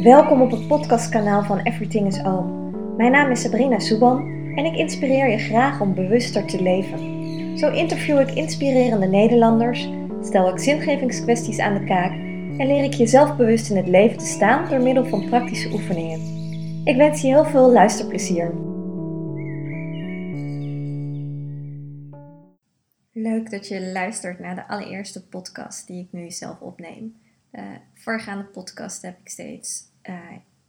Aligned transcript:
Welkom 0.00 0.42
op 0.42 0.50
het 0.50 0.66
podcastkanaal 0.66 1.42
van 1.42 1.58
Everything 1.58 2.06
is 2.06 2.22
All. 2.22 2.44
Mijn 2.96 3.12
naam 3.12 3.30
is 3.30 3.40
Sabrina 3.40 3.78
Soeban 3.78 4.18
en 4.54 4.64
ik 4.64 4.74
inspireer 4.74 5.30
je 5.30 5.38
graag 5.38 5.80
om 5.80 5.94
bewuster 5.94 6.46
te 6.46 6.62
leven. 6.62 6.98
Zo 7.58 7.70
interview 7.70 8.20
ik 8.20 8.30
inspirerende 8.30 9.06
Nederlanders, 9.06 9.88
stel 10.22 10.48
ik 10.48 10.58
zingevingskwesties 10.58 11.58
aan 11.58 11.74
de 11.74 11.84
kaak 11.84 12.12
en 12.58 12.66
leer 12.66 12.84
ik 12.84 12.92
je 12.92 13.06
zelfbewust 13.06 13.70
in 13.70 13.76
het 13.76 13.88
leven 13.88 14.18
te 14.18 14.24
staan 14.24 14.70
door 14.70 14.80
middel 14.80 15.04
van 15.04 15.28
praktische 15.28 15.72
oefeningen. 15.72 16.20
Ik 16.84 16.96
wens 16.96 17.20
je 17.20 17.26
heel 17.26 17.44
veel 17.44 17.72
luisterplezier. 17.72 18.54
Leuk 23.12 23.50
dat 23.50 23.68
je 23.68 23.90
luistert 23.92 24.38
naar 24.38 24.54
de 24.54 24.68
allereerste 24.68 25.28
podcast 25.28 25.86
die 25.86 26.02
ik 26.02 26.08
nu 26.12 26.30
zelf 26.30 26.60
opneem. 26.60 27.21
Uh, 27.52 27.70
voorgaande 27.94 28.44
podcast 28.44 29.02
heb 29.02 29.18
ik 29.18 29.28
steeds 29.28 29.84
uh, 30.02 30.18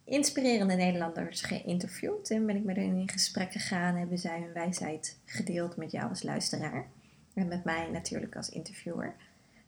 inspirerende 0.04 0.74
Nederlanders 0.74 1.42
geïnterviewd. 1.42 2.30
En 2.30 2.46
ben 2.46 2.56
ik 2.56 2.64
met 2.64 2.76
hen 2.76 2.96
in 2.96 3.10
gesprek 3.10 3.52
gegaan. 3.52 3.96
Hebben 3.96 4.18
zij 4.18 4.40
hun 4.40 4.52
wijsheid 4.52 5.18
gedeeld 5.24 5.76
met 5.76 5.90
jou 5.90 6.08
als 6.08 6.22
luisteraar. 6.22 6.86
En 7.34 7.48
met 7.48 7.64
mij 7.64 7.90
natuurlijk 7.90 8.36
als 8.36 8.48
interviewer. 8.48 9.14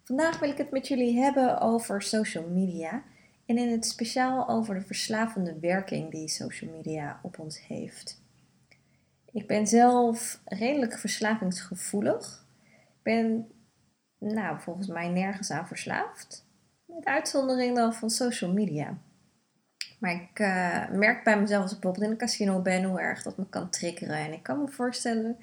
Vandaag 0.05 0.38
wil 0.38 0.50
ik 0.50 0.58
het 0.58 0.70
met 0.70 0.88
jullie 0.88 1.18
hebben 1.18 1.60
over 1.60 2.02
social 2.02 2.48
media. 2.48 3.02
En 3.46 3.58
in 3.58 3.70
het 3.70 3.86
speciaal 3.86 4.48
over 4.48 4.74
de 4.74 4.80
verslavende 4.80 5.58
werking 5.60 6.10
die 6.10 6.28
social 6.28 6.70
media 6.70 7.20
op 7.22 7.38
ons 7.38 7.66
heeft. 7.66 8.20
Ik 9.33 9.46
ben 9.46 9.66
zelf 9.66 10.41
redelijk 10.44 10.98
verslavingsgevoelig. 10.98 12.46
Ik 12.69 13.02
ben 13.02 13.50
nou, 14.19 14.60
volgens 14.60 14.86
mij 14.86 15.08
nergens 15.08 15.50
aan 15.50 15.66
verslaafd. 15.66 16.45
Met 16.96 17.05
uitzondering 17.05 17.77
dan 17.77 17.95
van 17.95 18.10
social 18.10 18.52
media. 18.52 18.98
Maar 19.98 20.12
ik 20.12 20.38
uh, 20.38 20.88
merk 20.91 21.24
bij 21.24 21.41
mezelf 21.41 21.62
als 21.62 21.72
ik 21.72 21.80
bijvoorbeeld 21.80 22.05
in 22.05 22.11
een 22.11 22.27
casino 22.27 22.61
ben 22.61 22.84
hoe 22.84 23.00
erg 23.00 23.22
dat 23.22 23.36
me 23.36 23.48
kan 23.48 23.70
triggeren. 23.70 24.16
En 24.16 24.33
ik 24.33 24.42
kan 24.42 24.61
me 24.61 24.69
voorstellen 24.69 25.36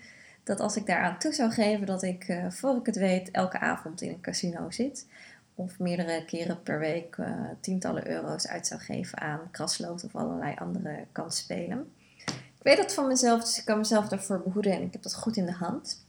dat 0.43 0.59
als 0.59 0.75
ik 0.75 0.85
daaraan 0.85 1.17
toe 1.17 1.33
zou 1.33 1.51
geven, 1.51 1.85
dat 1.85 2.03
ik 2.03 2.27
uh, 2.27 2.49
voor 2.49 2.75
ik 2.75 2.85
het 2.85 2.95
weet 2.95 3.31
elke 3.31 3.59
avond 3.59 4.01
in 4.01 4.09
een 4.09 4.21
casino 4.21 4.71
zit. 4.71 5.07
Of 5.55 5.79
meerdere 5.79 6.25
keren 6.25 6.63
per 6.63 6.79
week 6.79 7.17
uh, 7.17 7.27
tientallen 7.59 8.07
euro's 8.07 8.47
uit 8.47 8.67
zou 8.67 8.81
geven 8.81 9.19
aan 9.19 9.51
kraslood 9.51 10.03
of 10.03 10.15
allerlei 10.15 10.55
andere 10.55 11.05
kansspelen. 11.11 11.93
Ik 12.27 12.63
weet 12.63 12.77
dat 12.77 12.93
van 12.93 13.07
mezelf, 13.07 13.41
dus 13.41 13.59
ik 13.59 13.65
kan 13.65 13.77
mezelf 13.77 14.07
daarvoor 14.07 14.41
behoeden 14.41 14.71
en 14.71 14.81
ik 14.81 14.93
heb 14.93 15.01
dat 15.01 15.15
goed 15.15 15.37
in 15.37 15.45
de 15.45 15.51
hand. 15.51 16.05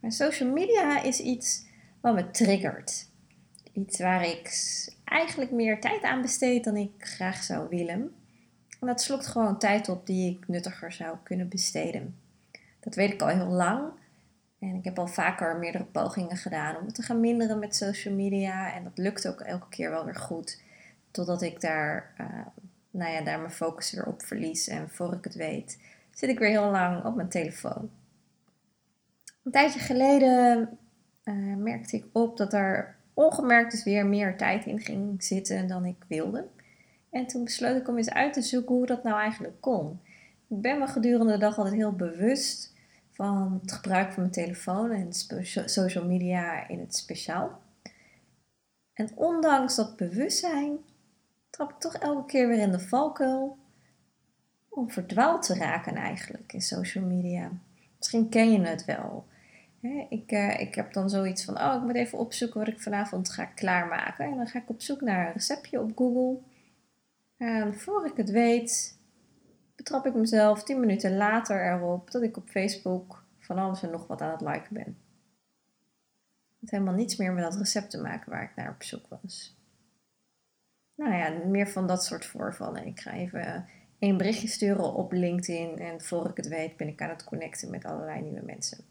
Maar 0.00 0.12
social 0.12 0.50
media 0.50 1.02
is 1.02 1.20
iets 1.20 1.64
wat 2.00 2.14
me 2.14 2.30
triggert. 2.30 3.09
Iets 3.80 3.98
waar 3.98 4.24
ik 4.24 4.50
eigenlijk 5.04 5.50
meer 5.50 5.80
tijd 5.80 6.02
aan 6.02 6.22
besteed 6.22 6.64
dan 6.64 6.76
ik 6.76 6.92
graag 6.98 7.42
zou 7.42 7.68
willen. 7.68 8.14
En 8.80 8.86
dat 8.86 9.02
slokt 9.02 9.26
gewoon 9.26 9.58
tijd 9.58 9.88
op 9.88 10.06
die 10.06 10.36
ik 10.36 10.48
nuttiger 10.48 10.92
zou 10.92 11.16
kunnen 11.22 11.48
besteden. 11.48 12.16
Dat 12.80 12.94
weet 12.94 13.12
ik 13.12 13.22
al 13.22 13.28
heel 13.28 13.46
lang. 13.46 13.92
En 14.58 14.74
ik 14.74 14.84
heb 14.84 14.98
al 14.98 15.06
vaker 15.06 15.56
meerdere 15.56 15.84
pogingen 15.84 16.36
gedaan 16.36 16.76
om 16.76 16.92
te 16.92 17.02
gaan 17.02 17.20
minderen 17.20 17.58
met 17.58 17.76
social 17.76 18.14
media. 18.14 18.72
En 18.72 18.84
dat 18.84 18.98
lukt 18.98 19.28
ook 19.28 19.40
elke 19.40 19.68
keer 19.68 19.90
wel 19.90 20.04
weer 20.04 20.16
goed. 20.16 20.62
Totdat 21.10 21.42
ik 21.42 21.60
daar, 21.60 22.14
uh, 22.20 22.26
nou 22.90 23.12
ja, 23.12 23.20
daar 23.20 23.38
mijn 23.38 23.50
focus 23.50 23.92
weer 23.92 24.06
op 24.06 24.22
verlies. 24.22 24.68
En 24.68 24.90
voor 24.90 25.14
ik 25.14 25.24
het 25.24 25.34
weet, 25.34 25.78
zit 26.14 26.30
ik 26.30 26.38
weer 26.38 26.48
heel 26.48 26.70
lang 26.70 27.04
op 27.04 27.14
mijn 27.14 27.28
telefoon. 27.28 27.90
Een 29.44 29.52
tijdje 29.52 29.80
geleden 29.80 30.78
uh, 31.24 31.56
merkte 31.56 31.96
ik 31.96 32.04
op 32.12 32.36
dat 32.36 32.52
er 32.52 32.98
ongemerkt 33.20 33.70
dus 33.70 33.84
weer 33.84 34.06
meer 34.06 34.36
tijd 34.36 34.66
in 34.66 34.80
ging 34.80 35.24
zitten 35.24 35.66
dan 35.66 35.84
ik 35.84 36.04
wilde. 36.08 36.46
En 37.10 37.26
toen 37.26 37.44
besloot 37.44 37.76
ik 37.76 37.88
om 37.88 37.96
eens 37.96 38.10
uit 38.10 38.32
te 38.32 38.42
zoeken 38.42 38.74
hoe 38.74 38.86
dat 38.86 39.02
nou 39.02 39.20
eigenlijk 39.20 39.60
kon. 39.60 40.00
Ik 40.48 40.60
ben 40.60 40.78
me 40.78 40.86
gedurende 40.86 41.32
de 41.32 41.38
dag 41.38 41.56
altijd 41.58 41.74
heel 41.74 41.92
bewust 41.92 42.74
van 43.10 43.58
het 43.62 43.72
gebruik 43.72 44.12
van 44.12 44.22
mijn 44.22 44.32
telefoon 44.32 44.90
en 44.90 45.12
social 45.64 46.04
media 46.04 46.68
in 46.68 46.80
het 46.80 46.96
speciaal. 46.96 47.60
En 48.92 49.10
ondanks 49.14 49.76
dat 49.76 49.96
bewustzijn 49.96 50.78
trap 51.50 51.70
ik 51.70 51.78
toch 51.78 51.94
elke 51.94 52.26
keer 52.26 52.48
weer 52.48 52.58
in 52.58 52.70
de 52.70 52.80
valkuil 52.80 53.58
om 54.68 54.90
verdwaald 54.90 55.42
te 55.42 55.54
raken 55.54 55.94
eigenlijk 55.94 56.52
in 56.52 56.62
social 56.62 57.04
media. 57.04 57.50
Misschien 57.96 58.28
ken 58.28 58.52
je 58.52 58.60
het 58.60 58.84
wel 58.84 59.26
ik, 60.08 60.32
uh, 60.32 60.60
ik 60.60 60.74
heb 60.74 60.92
dan 60.92 61.10
zoiets 61.10 61.44
van, 61.44 61.60
oh, 61.60 61.74
ik 61.74 61.82
moet 61.82 61.94
even 61.94 62.18
opzoeken 62.18 62.58
wat 62.58 62.68
ik 62.68 62.80
vanavond 62.80 63.30
ga 63.30 63.44
klaarmaken. 63.44 64.24
En 64.24 64.36
dan 64.36 64.46
ga 64.46 64.58
ik 64.58 64.68
op 64.68 64.82
zoek 64.82 65.00
naar 65.00 65.26
een 65.26 65.32
receptje 65.32 65.80
op 65.80 65.96
Google. 65.96 66.38
En 67.36 67.74
voor 67.74 68.06
ik 68.06 68.16
het 68.16 68.30
weet, 68.30 68.98
betrap 69.76 70.06
ik 70.06 70.14
mezelf 70.14 70.62
10 70.64 70.80
minuten 70.80 71.16
later 71.16 71.72
erop 71.72 72.10
dat 72.10 72.22
ik 72.22 72.36
op 72.36 72.48
Facebook 72.48 73.24
van 73.38 73.58
alles 73.58 73.82
en 73.82 73.90
nog 73.90 74.06
wat 74.06 74.20
aan 74.20 74.30
het 74.30 74.40
liken 74.40 74.74
ben. 74.74 74.98
Het 76.60 76.70
helemaal 76.70 76.94
niets 76.94 77.16
meer 77.16 77.32
met 77.32 77.44
dat 77.44 77.56
recept 77.56 77.90
te 77.90 78.00
maken 78.00 78.30
waar 78.30 78.42
ik 78.42 78.56
naar 78.56 78.70
op 78.70 78.82
zoek 78.82 79.06
was. 79.08 79.58
Nou 80.94 81.14
ja, 81.14 81.46
meer 81.46 81.68
van 81.68 81.86
dat 81.86 82.04
soort 82.04 82.24
voorvallen. 82.24 82.86
Ik 82.86 83.00
ga 83.00 83.12
even 83.12 83.68
één 83.98 84.16
berichtje 84.16 84.48
sturen 84.48 84.94
op 84.94 85.12
LinkedIn 85.12 85.78
en 85.78 86.00
voor 86.00 86.28
ik 86.30 86.36
het 86.36 86.48
weet 86.48 86.76
ben 86.76 86.88
ik 86.88 87.02
aan 87.02 87.08
het 87.08 87.24
connecten 87.24 87.70
met 87.70 87.84
allerlei 87.84 88.20
nieuwe 88.20 88.44
mensen 88.44 88.84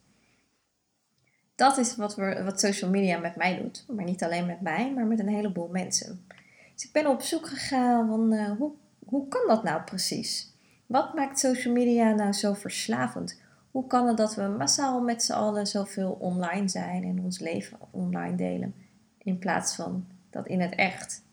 dat 1.60 1.78
is 1.78 1.96
wat, 1.96 2.16
we, 2.16 2.44
wat 2.44 2.60
social 2.60 2.90
media 2.90 3.18
met 3.18 3.36
mij 3.36 3.58
doet. 3.62 3.86
Maar 3.88 4.06
niet 4.06 4.24
alleen 4.24 4.46
met 4.46 4.62
mij, 4.62 4.94
maar 4.94 5.06
met 5.06 5.20
een 5.20 5.28
heleboel 5.28 5.68
mensen. 5.68 6.26
Dus 6.74 6.86
ik 6.86 6.92
ben 6.92 7.08
op 7.08 7.22
zoek 7.22 7.48
gegaan 7.48 8.08
van 8.08 8.34
uh, 8.34 8.52
hoe, 8.58 8.72
hoe 9.06 9.28
kan 9.28 9.48
dat 9.48 9.64
nou 9.64 9.82
precies? 9.82 10.54
Wat 10.86 11.14
maakt 11.14 11.40
social 11.40 11.74
media 11.74 12.12
nou 12.12 12.34
zo 12.34 12.54
verslavend? 12.54 13.42
Hoe 13.72 13.88
kan 13.88 14.08
het 14.08 14.18
dat 14.18 14.36
we 14.36 14.42
massaal 14.42 15.02
met 15.02 15.24
z'n 15.24 15.32
allen 15.32 15.68
zoveel 15.68 16.12
online 16.12 16.68
zijn 16.68 17.04
en 17.04 17.24
ons 17.24 17.40
leven 17.40 17.78
online 17.92 18.36
delen? 18.36 18.74
In 19.18 19.40
plaats 19.40 19.76
van 19.76 20.08
dat 20.30 20.48
in 20.48 20.62
het 20.62 20.76
echt 20.76 21.24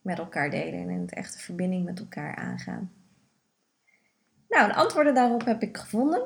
met 0.00 0.18
elkaar 0.18 0.50
delen 0.50 0.80
en 0.80 0.90
in 0.90 1.00
het 1.00 1.14
echte 1.14 1.38
verbinding 1.38 1.84
met 1.84 1.98
elkaar 1.98 2.36
aangaan. 2.36 2.92
Nou, 4.48 4.68
de 4.68 4.74
antwoorden 4.74 5.14
daarop 5.14 5.44
heb 5.44 5.62
ik 5.62 5.76
gevonden 5.76 6.22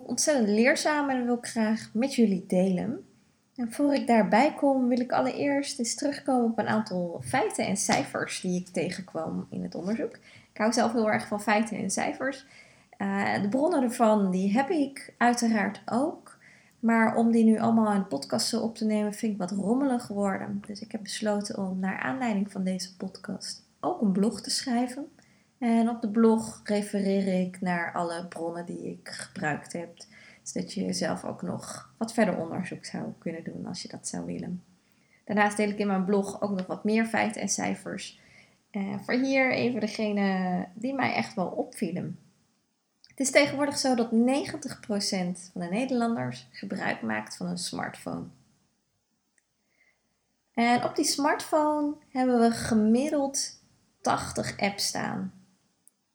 ik 0.00 0.08
ontzettend 0.08 0.48
leerzaam 0.48 1.10
en 1.10 1.24
wil 1.24 1.36
ik 1.36 1.46
graag 1.46 1.90
met 1.92 2.14
jullie 2.14 2.44
delen. 2.46 3.06
En 3.56 3.72
voor 3.72 3.94
ik 3.94 4.06
daarbij 4.06 4.54
kom, 4.54 4.88
wil 4.88 5.00
ik 5.00 5.12
allereerst 5.12 5.78
eens 5.78 5.94
terugkomen 5.94 6.50
op 6.50 6.58
een 6.58 6.68
aantal 6.68 7.20
feiten 7.24 7.66
en 7.66 7.76
cijfers 7.76 8.40
die 8.40 8.60
ik 8.60 8.68
tegenkwam 8.68 9.46
in 9.50 9.62
het 9.62 9.74
onderzoek. 9.74 10.14
Ik 10.52 10.58
hou 10.58 10.72
zelf 10.72 10.92
heel 10.92 11.10
erg 11.10 11.26
van 11.26 11.42
feiten 11.42 11.76
en 11.76 11.90
cijfers. 11.90 12.46
Uh, 12.98 13.42
de 13.42 13.48
bronnen 13.48 13.82
ervan 13.82 14.30
die 14.30 14.52
heb 14.52 14.70
ik 14.70 15.14
uiteraard 15.18 15.82
ook. 15.86 16.40
Maar 16.80 17.16
om 17.16 17.30
die 17.30 17.44
nu 17.44 17.58
allemaal 17.58 17.92
in 17.92 17.98
de 17.98 18.06
podcast 18.06 18.54
op 18.54 18.76
te 18.76 18.84
nemen, 18.84 19.14
vind 19.14 19.32
ik 19.32 19.38
wat 19.38 19.50
rommelig 19.50 20.06
geworden. 20.06 20.62
Dus 20.66 20.80
ik 20.80 20.92
heb 20.92 21.02
besloten 21.02 21.58
om 21.58 21.78
naar 21.78 21.98
aanleiding 21.98 22.52
van 22.52 22.64
deze 22.64 22.96
podcast 22.96 23.62
ook 23.80 24.00
een 24.00 24.12
blog 24.12 24.40
te 24.40 24.50
schrijven. 24.50 25.06
En 25.62 25.88
op 25.88 26.00
de 26.00 26.10
blog 26.10 26.60
refereer 26.64 27.40
ik 27.40 27.60
naar 27.60 27.92
alle 27.92 28.26
bronnen 28.26 28.66
die 28.66 28.90
ik 28.90 29.08
gebruikt 29.08 29.72
heb. 29.72 29.96
Zodat 30.42 30.72
je 30.72 30.92
zelf 30.92 31.24
ook 31.24 31.42
nog 31.42 31.92
wat 31.98 32.12
verder 32.12 32.36
onderzoek 32.36 32.84
zou 32.84 33.12
kunnen 33.18 33.44
doen 33.44 33.66
als 33.66 33.82
je 33.82 33.88
dat 33.88 34.08
zou 34.08 34.24
willen. 34.24 34.64
Daarnaast 35.24 35.56
deel 35.56 35.68
ik 35.68 35.78
in 35.78 35.86
mijn 35.86 36.04
blog 36.04 36.42
ook 36.42 36.50
nog 36.50 36.66
wat 36.66 36.84
meer 36.84 37.06
feiten 37.06 37.40
en 37.40 37.48
cijfers. 37.48 38.20
Uh, 38.72 38.98
voor 38.98 39.14
hier 39.14 39.52
even 39.52 39.80
degene 39.80 40.66
die 40.74 40.94
mij 40.94 41.14
echt 41.14 41.34
wel 41.34 41.46
opvielen. 41.46 42.18
Het 43.06 43.20
is 43.20 43.30
tegenwoordig 43.30 43.78
zo 43.78 43.94
dat 43.94 44.10
90% 44.10 44.14
van 45.52 45.60
de 45.60 45.68
Nederlanders 45.70 46.48
gebruik 46.50 47.02
maakt 47.02 47.36
van 47.36 47.46
een 47.46 47.58
smartphone. 47.58 48.24
En 50.54 50.84
op 50.84 50.96
die 50.96 51.04
smartphone 51.04 51.94
hebben 52.08 52.40
we 52.40 52.50
gemiddeld 52.50 53.60
80 54.00 54.58
apps 54.58 54.86
staan. 54.86 55.32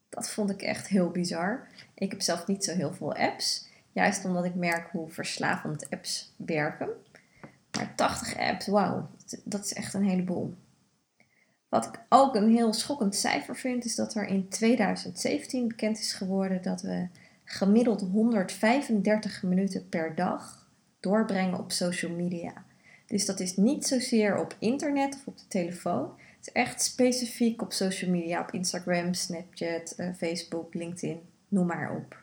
Dat 0.08 0.30
vond 0.30 0.50
ik 0.50 0.62
echt 0.62 0.86
heel 0.86 1.10
bizar. 1.10 1.68
Ik 1.94 2.10
heb 2.10 2.22
zelf 2.22 2.46
niet 2.46 2.64
zo 2.64 2.74
heel 2.74 2.92
veel 2.92 3.14
apps. 3.14 3.68
Juist 3.92 4.24
omdat 4.24 4.44
ik 4.44 4.54
merk 4.54 4.90
hoe 4.90 5.10
verslavend 5.10 5.90
apps 5.90 6.34
werken. 6.36 6.88
Maar 7.76 7.94
80 7.94 8.36
apps, 8.36 8.66
wauw, 8.66 9.08
dat 9.44 9.64
is 9.64 9.72
echt 9.72 9.94
een 9.94 10.08
heleboel. 10.08 10.54
Wat 11.68 11.84
ik 11.84 12.00
ook 12.08 12.34
een 12.34 12.50
heel 12.50 12.72
schokkend 12.72 13.14
cijfer 13.14 13.56
vind, 13.56 13.84
is 13.84 13.94
dat 13.94 14.14
er 14.14 14.26
in 14.26 14.48
2017 14.48 15.68
bekend 15.68 15.98
is 15.98 16.12
geworden 16.12 16.62
dat 16.62 16.82
we 16.82 17.08
gemiddeld 17.44 18.00
135 18.00 19.42
minuten 19.42 19.88
per 19.88 20.14
dag 20.14 20.68
doorbrengen 21.00 21.58
op 21.58 21.72
social 21.72 22.12
media. 22.12 22.64
Dus 23.06 23.26
dat 23.26 23.40
is 23.40 23.56
niet 23.56 23.86
zozeer 23.86 24.38
op 24.38 24.56
internet 24.58 25.14
of 25.14 25.26
op 25.26 25.38
de 25.38 25.48
telefoon, 25.48 26.10
echt 26.52 26.82
specifiek 26.82 27.62
op 27.62 27.72
social 27.72 28.10
media, 28.10 28.40
op 28.40 28.50
Instagram, 28.50 29.14
Snapchat, 29.14 29.94
uh, 29.96 30.14
Facebook, 30.14 30.74
LinkedIn, 30.74 31.20
noem 31.48 31.66
maar 31.66 31.96
op. 31.96 32.22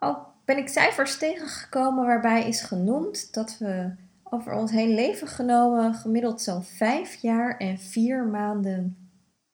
Ook 0.00 0.34
ben 0.44 0.56
ik 0.56 0.68
cijfers 0.68 1.18
tegengekomen 1.18 2.06
waarbij 2.06 2.48
is 2.48 2.62
genoemd 2.62 3.34
dat 3.34 3.58
we 3.58 3.90
over 4.22 4.52
ons 4.52 4.70
hele 4.70 4.94
leven 4.94 5.28
genomen 5.28 5.94
gemiddeld 5.94 6.42
zo'n 6.42 6.62
vijf 6.62 7.14
jaar 7.14 7.56
en 7.56 7.78
vier 7.78 8.24
maanden 8.24 9.08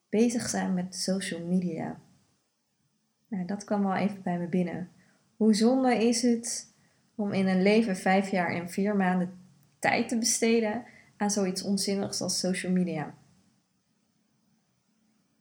bezig 0.09 0.49
zijn 0.49 0.75
met 0.75 0.97
social 0.97 1.47
media. 1.47 2.01
Nou, 3.29 3.45
dat 3.45 3.65
kwam 3.65 3.83
wel 3.83 3.95
even 3.95 4.23
bij 4.23 4.39
me 4.39 4.47
binnen. 4.47 4.89
Hoe 5.37 5.55
zonde 5.55 6.07
is 6.07 6.23
het 6.23 6.73
om 7.15 7.33
in 7.33 7.47
een 7.47 7.63
leven 7.63 7.97
vijf 7.97 8.31
jaar 8.31 8.55
en 8.55 8.71
vier 8.71 8.97
maanden 8.97 9.39
tijd 9.79 10.09
te 10.09 10.19
besteden 10.19 10.85
aan 11.23 11.31
zoiets 11.31 11.63
onzinnigs 11.63 12.21
als 12.21 12.39
social 12.39 12.73
media? 12.73 13.15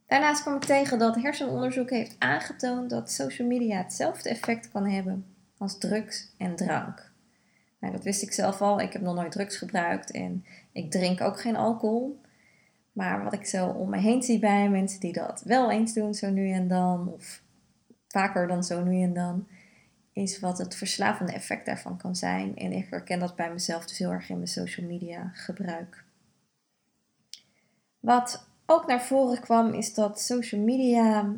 Daarnaast 0.06 0.42
kwam 0.42 0.54
ik 0.54 0.64
tegen 0.64 0.98
dat 0.98 1.22
hersenonderzoek 1.22 1.90
heeft 1.90 2.16
aangetoond 2.18 2.90
dat 2.90 3.10
social 3.10 3.48
media 3.48 3.76
hetzelfde 3.76 4.28
effect 4.28 4.68
kan 4.68 4.86
hebben 4.86 5.26
als 5.58 5.78
drugs 5.78 6.32
en 6.38 6.56
drank. 6.56 7.12
Nou, 7.80 7.92
dat 7.92 8.04
wist 8.04 8.22
ik 8.22 8.32
zelf 8.32 8.60
al. 8.60 8.80
Ik 8.80 8.92
heb 8.92 9.02
nog 9.02 9.14
nooit 9.14 9.32
drugs 9.32 9.56
gebruikt 9.56 10.10
en 10.10 10.44
ik 10.72 10.90
drink 10.90 11.20
ook 11.20 11.40
geen 11.40 11.56
alcohol. 11.56 12.20
Maar 12.92 13.24
wat 13.24 13.32
ik 13.32 13.46
zo 13.46 13.66
om 13.66 13.90
me 13.90 13.98
heen 13.98 14.22
zie 14.22 14.38
bij 14.38 14.68
mensen 14.68 15.00
die 15.00 15.12
dat 15.12 15.42
wel 15.44 15.70
eens 15.70 15.94
doen, 15.94 16.14
zo 16.14 16.30
nu 16.30 16.50
en 16.50 16.68
dan, 16.68 17.08
of 17.08 17.42
vaker 18.08 18.46
dan 18.46 18.64
zo 18.64 18.82
nu 18.82 19.02
en 19.02 19.14
dan, 19.14 19.46
is 20.12 20.40
wat 20.40 20.58
het 20.58 20.74
verslavende 20.74 21.32
effect 21.32 21.66
daarvan 21.66 21.96
kan 21.96 22.16
zijn. 22.16 22.56
En 22.56 22.72
ik 22.72 22.86
herken 22.90 23.18
dat 23.18 23.36
bij 23.36 23.52
mezelf 23.52 23.86
dus 23.86 23.98
heel 23.98 24.10
erg 24.10 24.28
in 24.28 24.36
mijn 24.36 24.48
social 24.48 24.86
media 24.86 25.30
gebruik. 25.34 26.04
Wat 28.00 28.46
ook 28.66 28.86
naar 28.86 29.02
voren 29.02 29.40
kwam, 29.40 29.72
is 29.72 29.94
dat 29.94 30.20
social 30.20 30.60
media 30.60 31.32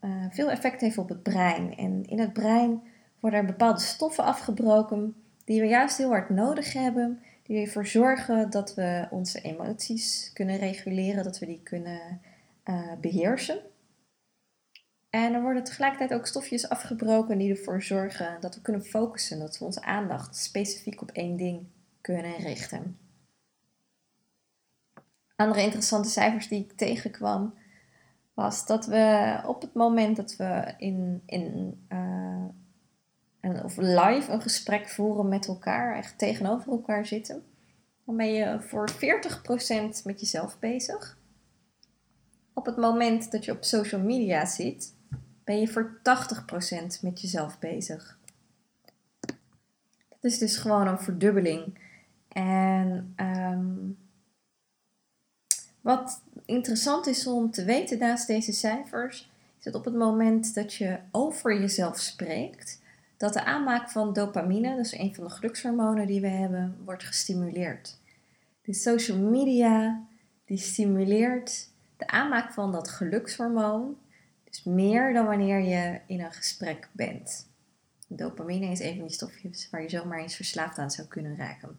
uh, 0.00 0.24
veel 0.30 0.50
effect 0.50 0.80
heeft 0.80 0.98
op 0.98 1.08
het 1.08 1.22
brein. 1.22 1.76
En 1.76 2.04
in 2.06 2.18
het 2.18 2.32
brein 2.32 2.82
worden 3.20 3.40
er 3.40 3.46
bepaalde 3.46 3.80
stoffen 3.80 4.24
afgebroken 4.24 5.14
die 5.44 5.60
we 5.60 5.66
juist 5.66 5.98
heel 5.98 6.08
hard 6.08 6.30
nodig 6.30 6.72
hebben, 6.72 7.22
die 7.42 7.60
ervoor 7.60 7.86
zorgen 7.86 8.50
dat 8.50 8.74
we 8.74 9.06
onze 9.10 9.40
emoties 9.40 10.30
kunnen 10.34 10.56
reguleren, 10.56 11.24
dat 11.24 11.38
we 11.38 11.46
die 11.46 11.60
kunnen 11.62 12.20
uh, 12.64 12.92
beheersen. 13.00 13.58
En 15.16 15.34
er 15.34 15.42
worden 15.42 15.64
tegelijkertijd 15.64 16.14
ook 16.14 16.26
stofjes 16.26 16.68
afgebroken 16.68 17.38
die 17.38 17.50
ervoor 17.50 17.82
zorgen 17.82 18.40
dat 18.40 18.54
we 18.54 18.60
kunnen 18.60 18.84
focussen, 18.84 19.38
dat 19.38 19.58
we 19.58 19.64
onze 19.64 19.82
aandacht 19.82 20.36
specifiek 20.36 21.02
op 21.02 21.10
één 21.10 21.36
ding 21.36 21.66
kunnen 22.00 22.36
richten. 22.36 22.98
Andere 25.36 25.62
interessante 25.62 26.08
cijfers 26.08 26.48
die 26.48 26.64
ik 26.64 26.72
tegenkwam, 26.72 27.54
was 28.34 28.66
dat 28.66 28.86
we 28.86 29.40
op 29.46 29.60
het 29.60 29.74
moment 29.74 30.16
dat 30.16 30.36
we 30.36 30.74
in, 30.78 31.22
in 31.26 31.78
uh, 31.88 32.44
een, 33.40 33.64
of 33.64 33.76
live 33.76 34.32
een 34.32 34.42
gesprek 34.42 34.88
voeren 34.88 35.28
met 35.28 35.46
elkaar, 35.46 35.96
echt 35.96 36.18
tegenover 36.18 36.72
elkaar 36.72 37.06
zitten, 37.06 37.44
dan 38.04 38.16
ben 38.16 38.32
je 38.32 38.60
voor 38.60 38.90
40% 38.90 38.94
met 40.04 40.20
jezelf 40.20 40.58
bezig. 40.58 41.18
Op 42.52 42.66
het 42.66 42.76
moment 42.76 43.30
dat 43.30 43.44
je 43.44 43.52
op 43.52 43.64
social 43.64 44.00
media 44.00 44.44
zit, 44.44 44.94
ben 45.46 45.60
je 45.60 45.68
voor 45.68 45.98
80% 45.98 47.00
met 47.00 47.20
jezelf 47.20 47.58
bezig. 47.58 48.18
Dat 50.08 50.18
is 50.20 50.38
dus 50.38 50.56
gewoon 50.56 50.86
een 50.86 50.98
verdubbeling. 50.98 51.78
En 52.28 53.14
um, 53.16 53.98
wat 55.80 56.22
interessant 56.44 57.06
is 57.06 57.26
om 57.26 57.50
te 57.50 57.64
weten 57.64 57.98
naast 57.98 58.26
deze 58.26 58.52
cijfers, 58.52 59.30
is 59.58 59.64
dat 59.64 59.74
op 59.74 59.84
het 59.84 59.94
moment 59.94 60.54
dat 60.54 60.74
je 60.74 60.98
over 61.10 61.60
jezelf 61.60 61.98
spreekt, 61.98 62.80
dat 63.16 63.32
de 63.32 63.44
aanmaak 63.44 63.90
van 63.90 64.12
dopamine, 64.12 64.76
dus 64.76 64.92
een 64.92 65.14
van 65.14 65.24
de 65.24 65.30
gelukshormonen 65.30 66.06
die 66.06 66.20
we 66.20 66.28
hebben, 66.28 66.76
wordt 66.84 67.04
gestimuleerd. 67.04 67.98
De 68.62 68.74
social 68.74 69.18
media 69.18 70.02
die 70.44 70.58
stimuleert 70.58 71.68
de 71.96 72.06
aanmaak 72.06 72.52
van 72.52 72.72
dat 72.72 72.88
gelukshormoon, 72.88 73.96
meer 74.64 75.12
dan 75.12 75.26
wanneer 75.26 75.60
je 75.60 76.00
in 76.06 76.20
een 76.20 76.32
gesprek 76.32 76.88
bent. 76.92 77.48
Dopamine 78.08 78.66
is 78.66 78.80
een 78.80 78.96
van 78.96 79.06
die 79.06 79.14
stofjes 79.14 79.70
waar 79.70 79.82
je 79.82 79.88
zomaar 79.88 80.18
eens 80.18 80.36
verslaafd 80.36 80.78
aan 80.78 80.90
zou 80.90 81.08
kunnen 81.08 81.36
raken. 81.36 81.78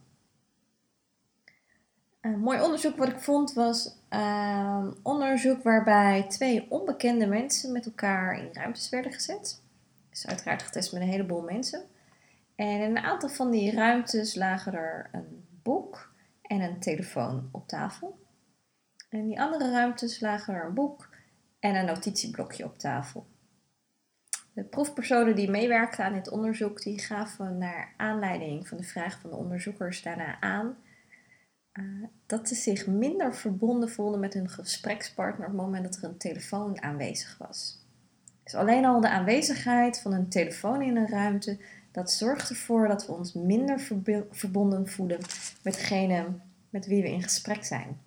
Een 2.20 2.38
mooi 2.38 2.60
onderzoek 2.60 2.96
wat 2.96 3.08
ik 3.08 3.18
vond 3.18 3.52
was 3.52 3.96
uh, 4.10 4.86
onderzoek 5.02 5.62
waarbij 5.62 6.26
twee 6.28 6.66
onbekende 6.70 7.26
mensen 7.26 7.72
met 7.72 7.86
elkaar 7.86 8.38
in 8.38 8.48
ruimtes 8.52 8.88
werden 8.88 9.12
gezet. 9.12 9.62
Dus 10.10 10.26
uiteraard 10.26 10.62
getest 10.62 10.92
met 10.92 11.02
een 11.02 11.08
heleboel 11.08 11.42
mensen. 11.42 11.82
En 12.54 12.66
in 12.66 12.80
een 12.80 12.98
aantal 12.98 13.28
van 13.28 13.50
die 13.50 13.74
ruimtes 13.74 14.34
lagen 14.34 14.74
er 14.74 15.08
een 15.12 15.46
boek 15.62 16.12
en 16.42 16.60
een 16.60 16.80
telefoon 16.80 17.48
op 17.52 17.68
tafel. 17.68 18.18
En 19.08 19.18
in 19.18 19.26
die 19.26 19.40
andere 19.40 19.70
ruimtes 19.70 20.20
lagen 20.20 20.54
er 20.54 20.64
een 20.64 20.74
boek 20.74 21.07
en 21.60 21.74
een 21.74 21.86
notitieblokje 21.86 22.64
op 22.64 22.78
tafel. 22.78 23.26
De 24.52 24.64
proefpersonen 24.64 25.36
die 25.36 25.50
meewerkten 25.50 26.04
aan 26.04 26.12
dit 26.12 26.28
onderzoek, 26.28 26.82
die 26.82 26.98
gaven 26.98 27.58
naar 27.58 27.94
aanleiding 27.96 28.68
van 28.68 28.78
de 28.78 28.84
vraag 28.84 29.20
van 29.20 29.30
de 29.30 29.36
onderzoekers 29.36 30.02
daarna 30.02 30.40
aan 30.40 30.76
uh, 31.78 32.04
dat 32.26 32.48
ze 32.48 32.54
zich 32.54 32.86
minder 32.86 33.34
verbonden 33.34 33.90
voelden 33.90 34.20
met 34.20 34.34
hun 34.34 34.48
gesprekspartner 34.48 35.46
op 35.46 35.52
het 35.52 35.62
moment 35.62 35.84
dat 35.84 35.96
er 35.96 36.04
een 36.04 36.16
telefoon 36.16 36.82
aanwezig 36.82 37.38
was. 37.38 37.86
Dus 38.42 38.54
alleen 38.54 38.84
al 38.84 39.00
de 39.00 39.08
aanwezigheid 39.08 40.00
van 40.00 40.12
een 40.12 40.28
telefoon 40.28 40.82
in 40.82 40.96
een 40.96 41.08
ruimte, 41.08 41.58
dat 41.92 42.10
zorgt 42.10 42.48
ervoor 42.48 42.88
dat 42.88 43.06
we 43.06 43.12
ons 43.12 43.32
minder 43.32 43.80
verbonden 44.30 44.88
voelen 44.88 45.18
met 45.62 45.74
degene 45.74 46.26
met 46.70 46.86
wie 46.86 47.02
we 47.02 47.10
in 47.10 47.22
gesprek 47.22 47.64
zijn. 47.64 48.00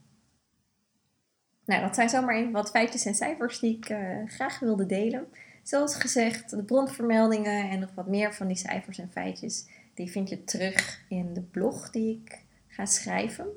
Nou, 1.66 1.82
dat 1.82 1.96
zijn 1.96 2.10
zomaar 2.10 2.36
even 2.36 2.52
wat 2.52 2.70
feitjes 2.70 3.06
en 3.06 3.16
cijfers 3.16 3.60
die 3.60 3.78
ik 3.78 3.90
uh, 3.90 4.18
graag 4.26 4.60
wilde 4.60 4.86
delen. 4.86 5.28
Zoals 5.64 5.96
gezegd, 5.96 6.50
de 6.50 6.64
bronvermeldingen 6.64 7.70
en 7.70 7.80
nog 7.80 7.90
wat 7.96 8.08
meer 8.08 8.34
van 8.34 8.48
die 8.48 8.58
cijfers 8.58 8.98
en 8.98 9.12
feitjes, 9.12 9.68
die 9.94 10.12
vind 10.12 10.30
je 10.30 10.44
terug 10.44 11.04
in 11.08 11.34
de 11.34 11.42
blog 11.42 11.90
die 11.90 12.22
ik 12.24 12.40
ga 12.68 12.86
schrijven. 12.86 13.48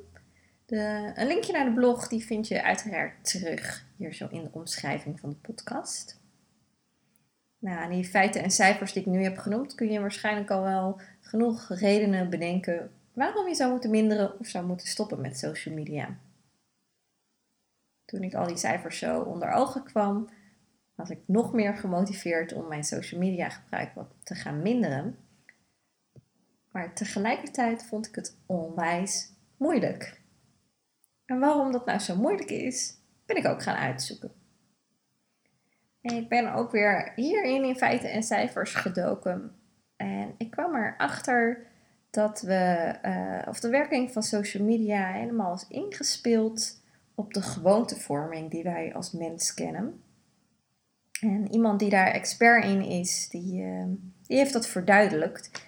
De, 0.66 1.12
een 1.14 1.26
linkje 1.26 1.52
naar 1.52 1.64
de 1.64 1.72
blog 1.72 2.08
die 2.08 2.24
vind 2.24 2.48
je 2.48 2.62
uiteraard 2.62 3.30
terug 3.30 3.86
hier 3.96 4.14
zo 4.14 4.28
in 4.30 4.42
de 4.42 4.48
omschrijving 4.52 5.20
van 5.20 5.30
de 5.30 5.36
podcast. 5.36 6.20
Nou, 7.58 7.90
die 7.90 8.04
feiten 8.04 8.42
en 8.42 8.50
cijfers 8.50 8.92
die 8.92 9.02
ik 9.02 9.08
nu 9.08 9.22
heb 9.22 9.38
genoemd, 9.38 9.74
kun 9.74 9.90
je 9.90 10.00
waarschijnlijk 10.00 10.50
al 10.50 10.62
wel 10.62 11.00
genoeg 11.20 11.68
redenen 11.68 12.30
bedenken 12.30 12.90
waarom 13.12 13.48
je 13.48 13.54
zou 13.54 13.70
moeten 13.70 13.90
minderen 13.90 14.38
of 14.40 14.46
zou 14.46 14.66
moeten 14.66 14.86
stoppen 14.86 15.20
met 15.20 15.38
social 15.38 15.74
media. 15.74 16.16
Toen 18.14 18.22
ik 18.22 18.34
al 18.34 18.46
die 18.46 18.56
cijfers 18.56 18.98
zo 18.98 19.20
onder 19.20 19.52
ogen 19.52 19.84
kwam, 19.84 20.28
was 20.94 21.10
ik 21.10 21.18
nog 21.26 21.52
meer 21.52 21.76
gemotiveerd 21.76 22.52
om 22.52 22.68
mijn 22.68 22.84
social 22.84 23.20
media 23.20 23.48
gebruik 23.48 23.92
te 24.22 24.34
gaan 24.34 24.62
minderen. 24.62 25.18
Maar 26.70 26.94
tegelijkertijd 26.94 27.84
vond 27.84 28.06
ik 28.06 28.14
het 28.14 28.36
onwijs 28.46 29.32
moeilijk. 29.56 30.20
En 31.24 31.38
waarom 31.38 31.72
dat 31.72 31.86
nou 31.86 31.98
zo 31.98 32.16
moeilijk 32.16 32.50
is, 32.50 32.96
ben 33.26 33.36
ik 33.36 33.46
ook 33.46 33.62
gaan 33.62 33.76
uitzoeken. 33.76 34.32
En 36.00 36.16
ik 36.16 36.28
ben 36.28 36.52
ook 36.54 36.70
weer 36.70 37.12
hierin 37.14 37.64
in 37.64 37.76
feiten 37.76 38.10
en 38.10 38.22
cijfers 38.22 38.74
gedoken. 38.74 39.56
En 39.96 40.34
ik 40.38 40.50
kwam 40.50 40.74
erachter 40.74 41.66
dat 42.10 42.40
we, 42.40 42.94
uh, 43.02 43.48
of 43.48 43.60
de 43.60 43.68
werking 43.68 44.12
van 44.12 44.22
social 44.22 44.64
media 44.64 45.06
helemaal 45.06 45.54
is 45.54 45.66
ingespeeld 45.68 46.82
op 47.14 47.34
de 47.34 47.42
gewoontevorming 47.42 48.50
die 48.50 48.62
wij 48.62 48.94
als 48.94 49.12
mens 49.12 49.54
kennen. 49.54 50.02
En 51.20 51.52
iemand 51.52 51.78
die 51.78 51.90
daar 51.90 52.06
expert 52.06 52.64
in 52.64 52.82
is, 52.82 53.28
die, 53.28 53.62
uh, 53.62 53.84
die 54.26 54.36
heeft 54.36 54.52
dat 54.52 54.66
verduidelijkt. 54.66 55.66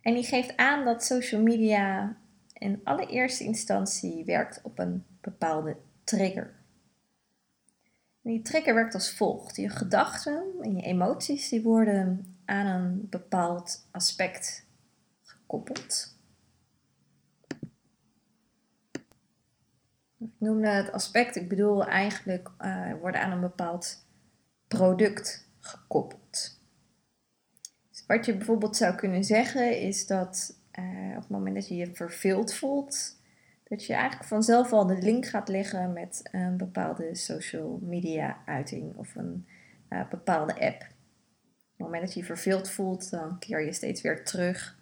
En 0.00 0.14
die 0.14 0.24
geeft 0.24 0.56
aan 0.56 0.84
dat 0.84 1.04
social 1.04 1.42
media 1.42 2.16
in 2.52 2.80
allereerste 2.84 3.44
instantie 3.44 4.24
werkt 4.24 4.60
op 4.62 4.78
een 4.78 5.04
bepaalde 5.20 5.76
trigger. 6.04 6.54
En 8.22 8.32
die 8.32 8.42
trigger 8.42 8.74
werkt 8.74 8.94
als 8.94 9.12
volgt. 9.12 9.56
Je 9.56 9.68
gedachten 9.68 10.44
en 10.60 10.76
je 10.76 10.82
emoties 10.82 11.48
die 11.48 11.62
worden 11.62 12.36
aan 12.44 12.66
een 12.66 13.06
bepaald 13.10 13.86
aspect 13.90 14.66
gekoppeld. 15.22 16.15
Ik 20.18 20.30
noemde 20.38 20.68
het 20.68 20.92
aspect, 20.92 21.36
ik 21.36 21.48
bedoel 21.48 21.86
eigenlijk 21.86 22.50
uh, 22.60 22.92
worden 23.00 23.20
aan 23.20 23.32
een 23.32 23.40
bepaald 23.40 24.06
product 24.68 25.48
gekoppeld. 25.60 26.60
Dus 27.88 28.04
wat 28.06 28.26
je 28.26 28.36
bijvoorbeeld 28.36 28.76
zou 28.76 28.94
kunnen 28.94 29.24
zeggen 29.24 29.80
is 29.80 30.06
dat 30.06 30.60
uh, 30.78 31.10
op 31.10 31.22
het 31.22 31.28
moment 31.28 31.54
dat 31.54 31.68
je 31.68 31.76
je 31.76 31.94
verveeld 31.94 32.54
voelt, 32.54 33.20
dat 33.64 33.84
je 33.84 33.94
eigenlijk 33.94 34.28
vanzelf 34.28 34.72
al 34.72 34.86
de 34.86 34.98
link 34.98 35.26
gaat 35.26 35.48
leggen 35.48 35.92
met 35.92 36.28
een 36.32 36.56
bepaalde 36.56 37.14
social 37.14 37.78
media 37.82 38.38
uiting 38.46 38.96
of 38.96 39.14
een 39.14 39.46
uh, 39.90 40.08
bepaalde 40.08 40.52
app. 40.52 40.82
Op 40.82 41.82
het 41.82 41.86
moment 41.86 42.02
dat 42.02 42.14
je 42.14 42.20
je 42.20 42.26
verveeld 42.26 42.70
voelt, 42.70 43.10
dan 43.10 43.38
keer 43.38 43.64
je 43.64 43.72
steeds 43.72 44.00
weer 44.00 44.24
terug 44.24 44.78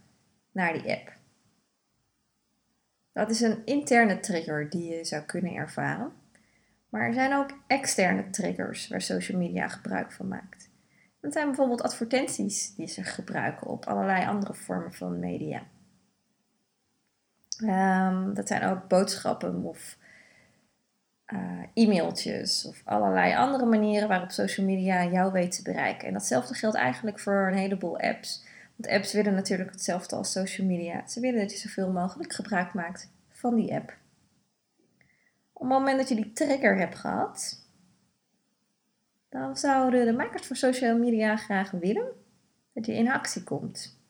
naar 0.52 0.72
die 0.72 0.92
app. 0.92 1.22
Dat 3.14 3.30
is 3.30 3.40
een 3.40 3.62
interne 3.64 4.20
trigger 4.20 4.70
die 4.70 4.94
je 4.96 5.04
zou 5.04 5.22
kunnen 5.22 5.54
ervaren. 5.54 6.12
Maar 6.88 7.06
er 7.06 7.14
zijn 7.14 7.34
ook 7.34 7.50
externe 7.66 8.30
triggers 8.30 8.88
waar 8.88 9.00
social 9.00 9.38
media 9.38 9.68
gebruik 9.68 10.12
van 10.12 10.28
maakt. 10.28 10.70
Dat 11.20 11.32
zijn 11.32 11.46
bijvoorbeeld 11.46 11.82
advertenties 11.82 12.74
die 12.74 12.86
ze 12.86 13.02
gebruiken 13.02 13.66
op 13.66 13.86
allerlei 13.86 14.26
andere 14.26 14.54
vormen 14.54 14.92
van 14.92 15.18
media. 15.18 15.62
Um, 17.62 18.34
dat 18.34 18.48
zijn 18.48 18.64
ook 18.64 18.88
boodschappen 18.88 19.62
of 19.62 19.96
uh, 21.26 21.62
e-mailtjes 21.74 22.64
of 22.64 22.82
allerlei 22.84 23.34
andere 23.34 23.66
manieren 23.66 24.08
waarop 24.08 24.30
social 24.30 24.66
media 24.66 25.04
jou 25.04 25.32
weet 25.32 25.52
te 25.56 25.62
bereiken. 25.62 26.06
En 26.06 26.12
datzelfde 26.12 26.54
geldt 26.54 26.76
eigenlijk 26.76 27.18
voor 27.18 27.46
een 27.48 27.58
heleboel 27.58 27.98
apps. 27.98 28.44
Want 28.76 28.94
apps 28.94 29.12
willen 29.12 29.34
natuurlijk 29.34 29.70
hetzelfde 29.70 30.16
als 30.16 30.32
social 30.32 30.66
media. 30.66 31.06
Ze 31.06 31.20
willen 31.20 31.40
dat 31.40 31.52
je 31.52 31.58
zoveel 31.58 31.92
mogelijk 31.92 32.32
gebruik 32.32 32.74
maakt 32.74 33.10
van 33.28 33.54
die 33.54 33.74
app. 33.74 33.96
Op 35.52 35.60
het 35.60 35.70
moment 35.70 35.98
dat 35.98 36.08
je 36.08 36.14
die 36.14 36.32
trigger 36.32 36.78
hebt 36.78 36.94
gehad, 36.94 37.68
dan 39.28 39.56
zouden 39.56 40.04
de 40.06 40.12
makers 40.12 40.46
van 40.46 40.56
social 40.56 40.98
media 40.98 41.36
graag 41.36 41.70
willen 41.70 42.12
dat 42.72 42.86
je 42.86 42.92
in 42.94 43.10
actie 43.10 43.42
komt. 43.42 44.02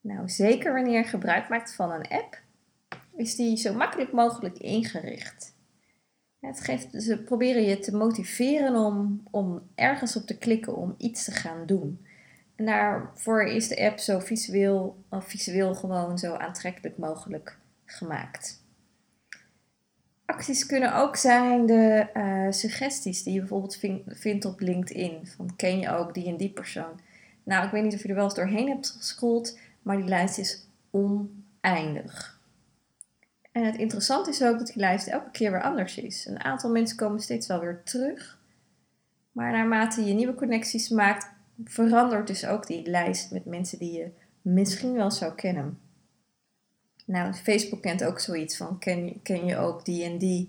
Nou, 0.00 0.28
zeker 0.28 0.72
wanneer 0.72 0.98
je 0.98 1.04
gebruik 1.04 1.48
maakt 1.48 1.74
van 1.74 1.92
een 1.92 2.08
app, 2.08 2.42
is 3.16 3.36
die 3.36 3.56
zo 3.56 3.74
makkelijk 3.74 4.12
mogelijk 4.12 4.58
ingericht. 4.58 5.54
Het 6.40 6.60
geeft, 6.60 7.02
ze 7.02 7.22
proberen 7.22 7.62
je 7.62 7.78
te 7.78 7.96
motiveren 7.96 8.74
om, 8.74 9.22
om 9.30 9.70
ergens 9.74 10.16
op 10.16 10.26
te 10.26 10.38
klikken 10.38 10.76
om 10.76 10.94
iets 10.98 11.24
te 11.24 11.30
gaan 11.30 11.66
doen. 11.66 12.06
Daarvoor 12.64 13.42
is 13.42 13.68
de 13.68 13.84
app 13.86 13.98
zo 13.98 14.18
visueel, 14.18 15.04
of 15.08 15.24
visueel 15.24 15.74
gewoon 15.74 16.18
zo 16.18 16.34
aantrekkelijk 16.34 16.98
mogelijk 16.98 17.58
gemaakt. 17.84 18.62
Acties 20.26 20.66
kunnen 20.66 20.94
ook 20.94 21.16
zijn 21.16 21.66
de 21.66 22.06
uh, 22.14 22.50
suggesties 22.50 23.22
die 23.22 23.32
je 23.32 23.38
bijvoorbeeld 23.38 23.78
vindt 24.06 24.44
op 24.44 24.60
LinkedIn. 24.60 25.26
Van 25.36 25.56
ken 25.56 25.78
je 25.78 25.90
ook 25.90 26.14
die 26.14 26.26
en 26.26 26.36
die 26.36 26.50
persoon? 26.50 27.00
Nou, 27.42 27.64
ik 27.64 27.70
weet 27.70 27.82
niet 27.82 27.94
of 27.94 28.02
je 28.02 28.08
er 28.08 28.14
wel 28.14 28.24
eens 28.24 28.34
doorheen 28.34 28.68
hebt 28.68 28.90
gescrolld, 28.90 29.58
maar 29.82 29.96
die 29.96 30.08
lijst 30.08 30.38
is 30.38 30.66
oneindig. 30.90 32.40
En 33.52 33.64
het 33.64 33.76
interessante 33.76 34.30
is 34.30 34.42
ook 34.42 34.58
dat 34.58 34.66
die 34.66 34.76
lijst 34.76 35.06
elke 35.06 35.30
keer 35.30 35.50
weer 35.50 35.62
anders 35.62 35.96
is. 35.96 36.26
Een 36.26 36.42
aantal 36.42 36.70
mensen 36.70 36.96
komen 36.96 37.20
steeds 37.20 37.46
wel 37.46 37.60
weer 37.60 37.82
terug. 37.84 38.38
Maar 39.32 39.52
naarmate 39.52 40.04
je 40.04 40.14
nieuwe 40.14 40.34
connecties 40.34 40.88
maakt, 40.88 41.30
verandert 41.64 42.26
dus 42.26 42.46
ook 42.46 42.66
die 42.66 42.90
lijst 42.90 43.30
met 43.30 43.44
mensen 43.44 43.78
die 43.78 43.92
je 43.92 44.10
misschien 44.42 44.92
wel 44.92 45.10
zou 45.10 45.34
kennen. 45.34 45.78
Nou, 47.04 47.32
Facebook 47.32 47.82
kent 47.82 48.04
ook 48.04 48.20
zoiets 48.20 48.56
van 48.56 48.78
ken 48.78 49.04
je, 49.04 49.20
ken 49.22 49.44
je 49.44 49.56
ook 49.56 49.84
die 49.84 50.04
en 50.04 50.18
die. 50.18 50.48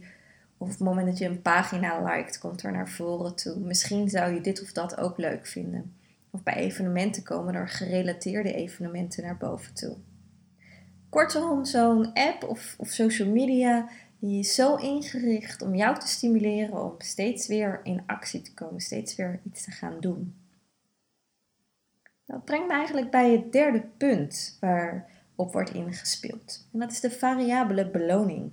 Of 0.57 0.67
op 0.67 0.73
het 0.73 0.79
moment 0.79 1.07
dat 1.07 1.17
je 1.17 1.25
een 1.25 1.41
pagina 1.41 2.03
liked, 2.03 2.39
komt 2.39 2.63
er 2.63 2.71
naar 2.71 2.89
voren 2.89 3.35
toe. 3.35 3.59
Misschien 3.59 4.09
zou 4.09 4.33
je 4.33 4.41
dit 4.41 4.61
of 4.61 4.71
dat 4.71 4.97
ook 4.97 5.17
leuk 5.17 5.47
vinden. 5.47 5.93
Of 6.29 6.43
bij 6.43 6.55
evenementen 6.55 7.23
komen 7.23 7.53
er 7.53 7.69
gerelateerde 7.69 8.53
evenementen 8.53 9.23
naar 9.23 9.37
boven 9.37 9.73
toe. 9.73 9.95
Kortom, 11.09 11.65
zo'n 11.65 12.13
app 12.13 12.43
of, 12.43 12.75
of 12.77 12.89
social 12.89 13.29
media 13.29 13.89
die 14.19 14.39
is 14.39 14.55
zo 14.55 14.75
ingericht 14.75 15.61
om 15.61 15.75
jou 15.75 15.99
te 15.99 16.07
stimuleren 16.07 16.83
om 16.83 16.95
steeds 16.97 17.47
weer 17.47 17.79
in 17.83 18.03
actie 18.05 18.41
te 18.41 18.53
komen, 18.53 18.81
steeds 18.81 19.15
weer 19.15 19.39
iets 19.43 19.63
te 19.63 19.71
gaan 19.71 19.99
doen. 19.99 20.40
Dat 22.31 22.45
brengt 22.45 22.67
me 22.67 22.73
eigenlijk 22.73 23.11
bij 23.11 23.31
het 23.31 23.51
derde 23.51 23.83
punt 23.97 24.57
waarop 24.59 25.53
wordt 25.53 25.73
ingespeeld. 25.73 26.67
En 26.73 26.79
dat 26.79 26.91
is 26.91 26.99
de 26.99 27.11
variabele 27.11 27.89
beloning. 27.89 28.51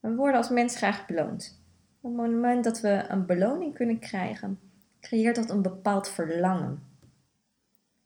We 0.00 0.14
worden 0.14 0.36
als 0.36 0.48
mens 0.48 0.76
graag 0.76 1.06
beloond. 1.06 1.62
Op 2.00 2.10
het 2.18 2.30
moment 2.32 2.64
dat 2.64 2.80
we 2.80 3.04
een 3.08 3.26
beloning 3.26 3.74
kunnen 3.74 3.98
krijgen, 3.98 4.58
creëert 5.00 5.36
dat 5.36 5.50
een 5.50 5.62
bepaald 5.62 6.08
verlangen. 6.08 6.82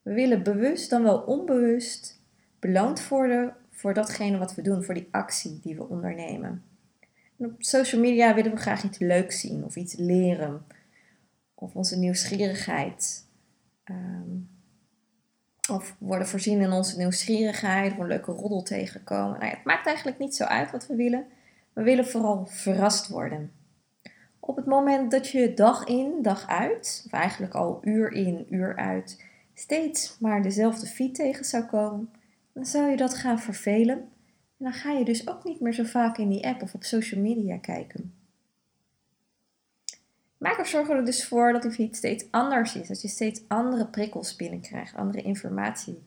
We 0.02 0.12
willen 0.12 0.42
bewust 0.42 0.90
dan 0.90 1.02
wel 1.02 1.18
onbewust 1.18 2.20
beloond 2.58 3.08
worden 3.08 3.56
voor 3.70 3.94
datgene 3.94 4.38
wat 4.38 4.54
we 4.54 4.62
doen, 4.62 4.84
voor 4.84 4.94
die 4.94 5.08
actie 5.10 5.60
die 5.62 5.76
we 5.76 5.88
ondernemen. 5.88 6.62
En 7.38 7.46
op 7.46 7.54
social 7.58 8.00
media 8.00 8.34
willen 8.34 8.50
we 8.50 8.56
graag 8.56 8.82
iets 8.82 8.98
leuks 8.98 9.40
zien 9.40 9.64
of 9.64 9.76
iets 9.76 9.94
leren. 9.96 10.66
Of 11.54 11.74
onze 11.74 11.98
nieuwsgierigheid. 11.98 13.23
Um, 13.90 14.48
of 15.70 15.96
worden 15.98 16.28
voorzien 16.28 16.60
in 16.60 16.72
onze 16.72 16.96
nieuwsgierigheid 16.96 17.98
een 17.98 18.06
leuke 18.06 18.32
roddel 18.32 18.62
tegenkomen. 18.62 19.32
Nou 19.32 19.44
ja, 19.44 19.50
het 19.56 19.64
maakt 19.64 19.86
eigenlijk 19.86 20.18
niet 20.18 20.36
zo 20.36 20.44
uit 20.44 20.70
wat 20.70 20.86
we 20.86 20.94
willen. 20.94 21.26
We 21.72 21.82
willen 21.82 22.06
vooral 22.06 22.46
verrast 22.46 23.08
worden. 23.08 23.52
Op 24.40 24.56
het 24.56 24.66
moment 24.66 25.10
dat 25.10 25.28
je 25.28 25.54
dag 25.54 25.84
in, 25.84 26.22
dag 26.22 26.48
uit, 26.48 27.02
of 27.06 27.12
eigenlijk 27.12 27.54
al 27.54 27.78
uur 27.82 28.12
in, 28.12 28.46
uur 28.50 28.76
uit, 28.76 29.24
steeds 29.54 30.18
maar 30.18 30.42
dezelfde 30.42 30.86
feed 30.86 31.14
tegen 31.14 31.44
zou 31.44 31.64
komen, 31.64 32.10
dan 32.52 32.66
zou 32.66 32.90
je 32.90 32.96
dat 32.96 33.14
gaan 33.14 33.38
vervelen. 33.38 33.96
En 34.58 34.64
dan 34.64 34.72
ga 34.72 34.90
je 34.90 35.04
dus 35.04 35.28
ook 35.28 35.44
niet 35.44 35.60
meer 35.60 35.72
zo 35.72 35.84
vaak 35.84 36.18
in 36.18 36.28
die 36.28 36.46
app 36.46 36.62
of 36.62 36.74
op 36.74 36.84
social 36.84 37.20
media 37.20 37.56
kijken. 37.56 38.14
Makers 40.44 40.70
zorgen 40.70 40.96
er 40.96 41.04
dus 41.04 41.26
voor 41.26 41.52
dat 41.52 41.62
die 41.62 41.70
feed 41.70 41.96
steeds 41.96 42.24
anders 42.30 42.74
is. 42.74 42.88
Dat 42.88 43.02
je 43.02 43.08
steeds 43.08 43.42
andere 43.48 43.86
prikkels 43.86 44.36
binnenkrijgt, 44.36 44.94
andere 44.94 45.22
informatie 45.22 46.02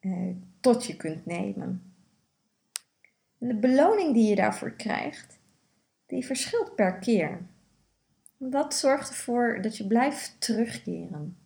eh, 0.00 0.12
tot 0.60 0.86
je 0.86 0.96
kunt 0.96 1.26
nemen. 1.26 1.94
En 3.38 3.48
de 3.48 3.54
beloning 3.54 4.14
die 4.14 4.28
je 4.28 4.34
daarvoor 4.34 4.70
krijgt, 4.70 5.38
die 6.06 6.26
verschilt 6.26 6.74
per 6.74 6.98
keer. 6.98 7.40
Dat 8.38 8.74
zorgt 8.74 9.08
ervoor 9.08 9.58
dat 9.62 9.76
je 9.76 9.86
blijft 9.86 10.36
terugkeren. 10.38 11.36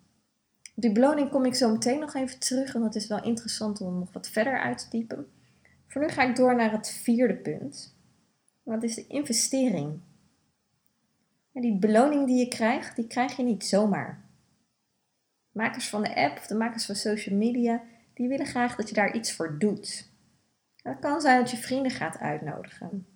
Op 0.76 0.82
die 0.82 0.92
beloning 0.92 1.30
kom 1.30 1.44
ik 1.44 1.54
zo 1.54 1.72
meteen 1.72 2.00
nog 2.00 2.14
even 2.14 2.38
terug 2.38 2.75
en 2.75 2.80
dat 2.80 2.94
is 2.94 3.06
wel 3.06 3.25
interessant 3.25 3.80
om 3.80 3.99
nog 3.99 4.12
wat 4.12 4.28
verder 4.28 4.60
uit 4.60 4.78
te 4.78 4.90
diepen. 4.90 5.26
Voor 5.87 6.00
nu 6.00 6.08
ga 6.08 6.22
ik 6.22 6.37
door 6.37 6.56
naar 6.56 6.72
het 6.72 6.90
vierde 6.90 7.37
punt. 7.37 7.96
Dat 8.64 8.82
is 8.82 8.94
de 8.94 9.06
investering. 9.06 10.00
En 11.52 11.61
die 11.61 11.78
beloning 11.78 12.26
die 12.26 12.38
je 12.38 12.49
krijgt, 12.49 12.97
die 12.97 13.07
krijg 13.07 13.37
je 13.37 13.42
niet 13.42 13.64
zomaar. 13.64 14.28
Makers 15.52 15.88
van 15.88 16.02
de 16.02 16.14
app 16.14 16.38
of 16.38 16.47
de 16.47 16.54
makers 16.54 16.87
van 16.87 16.95
social 16.95 17.37
media, 17.37 17.83
die 18.14 18.28
willen 18.28 18.47
graag 18.47 18.76
dat 18.76 18.88
je 18.88 18.95
daar 18.95 19.14
iets 19.14 19.33
voor 19.33 19.59
doet. 19.59 20.09
Dat 20.83 20.99
kan 20.99 21.21
zijn 21.21 21.40
dat 21.40 21.50
je 21.50 21.57
vrienden 21.57 21.92
gaat 21.92 22.19
uitnodigen. 22.19 23.07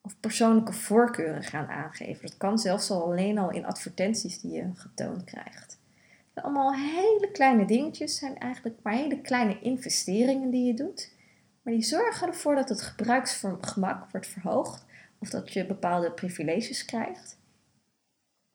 Of 0.00 0.20
persoonlijke 0.20 0.72
voorkeuren 0.72 1.42
gaan 1.42 1.66
aangeven. 1.66 2.26
Dat 2.26 2.36
kan 2.36 2.58
zelfs 2.58 2.90
al 2.90 3.02
alleen 3.02 3.38
al 3.38 3.50
in 3.50 3.66
advertenties 3.66 4.40
die 4.40 4.52
je 4.52 4.70
getoond 4.74 5.24
krijgt 5.24 5.78
allemaal 6.42 6.74
hele 6.74 7.28
kleine 7.32 7.64
dingetjes, 7.64 8.18
zijn 8.18 8.38
eigenlijk 8.38 8.76
maar 8.82 8.92
hele 8.92 9.20
kleine 9.20 9.60
investeringen 9.60 10.50
die 10.50 10.66
je 10.66 10.74
doet. 10.74 11.12
Maar 11.62 11.72
die 11.74 11.82
zorgen 11.82 12.28
ervoor 12.28 12.54
dat 12.54 12.68
het 12.68 12.82
gebruiksgemak 12.82 14.10
wordt 14.10 14.26
verhoogd 14.26 14.84
of 15.18 15.30
dat 15.30 15.52
je 15.52 15.66
bepaalde 15.66 16.10
privileges 16.10 16.84
krijgt. 16.84 17.38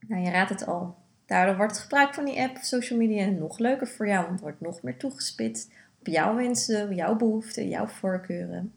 Nou, 0.08 0.24
je 0.24 0.30
raadt 0.30 0.50
het 0.50 0.68
al. 0.68 0.96
Daardoor 1.26 1.58
wordt 1.58 1.72
het 1.72 1.82
gebruik 1.82 2.14
van 2.14 2.26
die 2.26 2.42
app 2.42 2.56
of 2.56 2.64
social 2.64 3.00
media 3.00 3.26
nog 3.26 3.60
leuker 3.60 3.88
voor 3.88 4.08
jou, 4.08 4.20
want 4.20 4.32
het 4.32 4.42
wordt 4.42 4.62
nog 4.62 4.82
meer 4.82 4.98
toegespitst 4.98 5.72
op 6.00 6.08
jouw 6.08 6.36
wensen, 6.36 6.96
jouw 6.96 7.16
behoeften, 7.16 7.70
jouw 7.70 7.88
voorkeuren. 7.88 8.74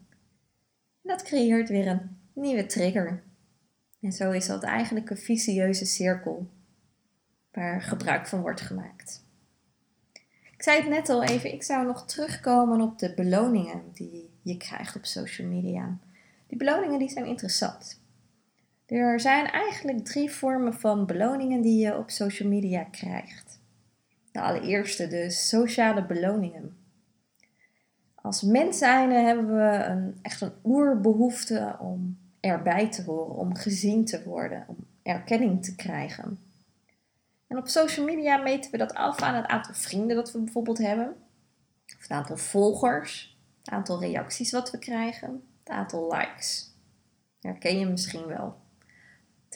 En 1.02 1.12
dat 1.12 1.22
creëert 1.22 1.68
weer 1.68 1.86
een 1.86 2.18
nieuwe 2.32 2.66
trigger. 2.66 3.22
En 4.00 4.12
zo 4.12 4.30
is 4.30 4.46
dat 4.46 4.62
eigenlijk 4.62 5.10
een 5.10 5.16
vicieuze 5.16 5.86
cirkel 5.86 6.50
waar 7.50 7.82
gebruik 7.82 8.26
van 8.26 8.40
wordt 8.40 8.60
gemaakt. 8.60 9.24
Ik 10.56 10.62
zei 10.62 10.78
het 10.78 10.88
net 10.88 11.08
al 11.08 11.22
even, 11.22 11.52
ik 11.52 11.62
zou 11.62 11.86
nog 11.86 12.06
terugkomen 12.06 12.80
op 12.80 12.98
de 12.98 13.14
beloningen 13.14 13.82
die 13.92 14.30
je 14.42 14.56
krijgt 14.56 14.96
op 14.96 15.04
social 15.04 15.48
media. 15.48 15.98
Die 16.46 16.58
beloningen 16.58 16.98
die 16.98 17.08
zijn 17.08 17.26
interessant. 17.26 18.00
Er 18.86 19.20
zijn 19.20 19.46
eigenlijk 19.46 20.04
drie 20.04 20.30
vormen 20.30 20.74
van 20.74 21.06
beloningen 21.06 21.60
die 21.60 21.84
je 21.84 21.96
op 21.96 22.10
social 22.10 22.48
media 22.48 22.84
krijgt. 22.84 23.60
De 24.32 24.40
allereerste, 24.40 25.08
de 25.08 25.30
sociale 25.30 26.06
beloningen. 26.06 26.76
Als 28.14 28.42
mens 28.42 28.80
hebben 28.80 29.46
we 29.46 29.84
een, 29.84 30.18
echt 30.22 30.40
een 30.40 30.52
oerbehoefte 30.64 31.76
om 31.80 32.18
erbij 32.40 32.90
te 32.90 33.02
horen, 33.02 33.34
om 33.34 33.54
gezien 33.54 34.04
te 34.04 34.24
worden, 34.24 34.64
om 34.66 34.76
erkenning 35.02 35.64
te 35.64 35.74
krijgen. 35.74 36.38
En 37.46 37.58
op 37.58 37.68
social 37.68 38.06
media 38.06 38.36
meten 38.36 38.70
we 38.70 38.76
dat 38.76 38.94
af 38.94 39.20
aan 39.20 39.34
het 39.34 39.46
aantal 39.46 39.74
vrienden 39.74 40.16
dat 40.16 40.32
we 40.32 40.38
bijvoorbeeld 40.38 40.78
hebben. 40.78 41.16
Of 41.96 42.02
het 42.02 42.10
aantal 42.10 42.36
volgers, 42.36 43.38
het 43.58 43.68
aantal 43.68 44.00
reacties 44.00 44.50
wat 44.50 44.70
we 44.70 44.78
krijgen, 44.78 45.42
het 45.58 45.68
aantal 45.68 46.12
likes. 46.12 46.74
Herken 47.40 47.78
je 47.78 47.86
misschien 47.86 48.26
wel. 48.26 48.64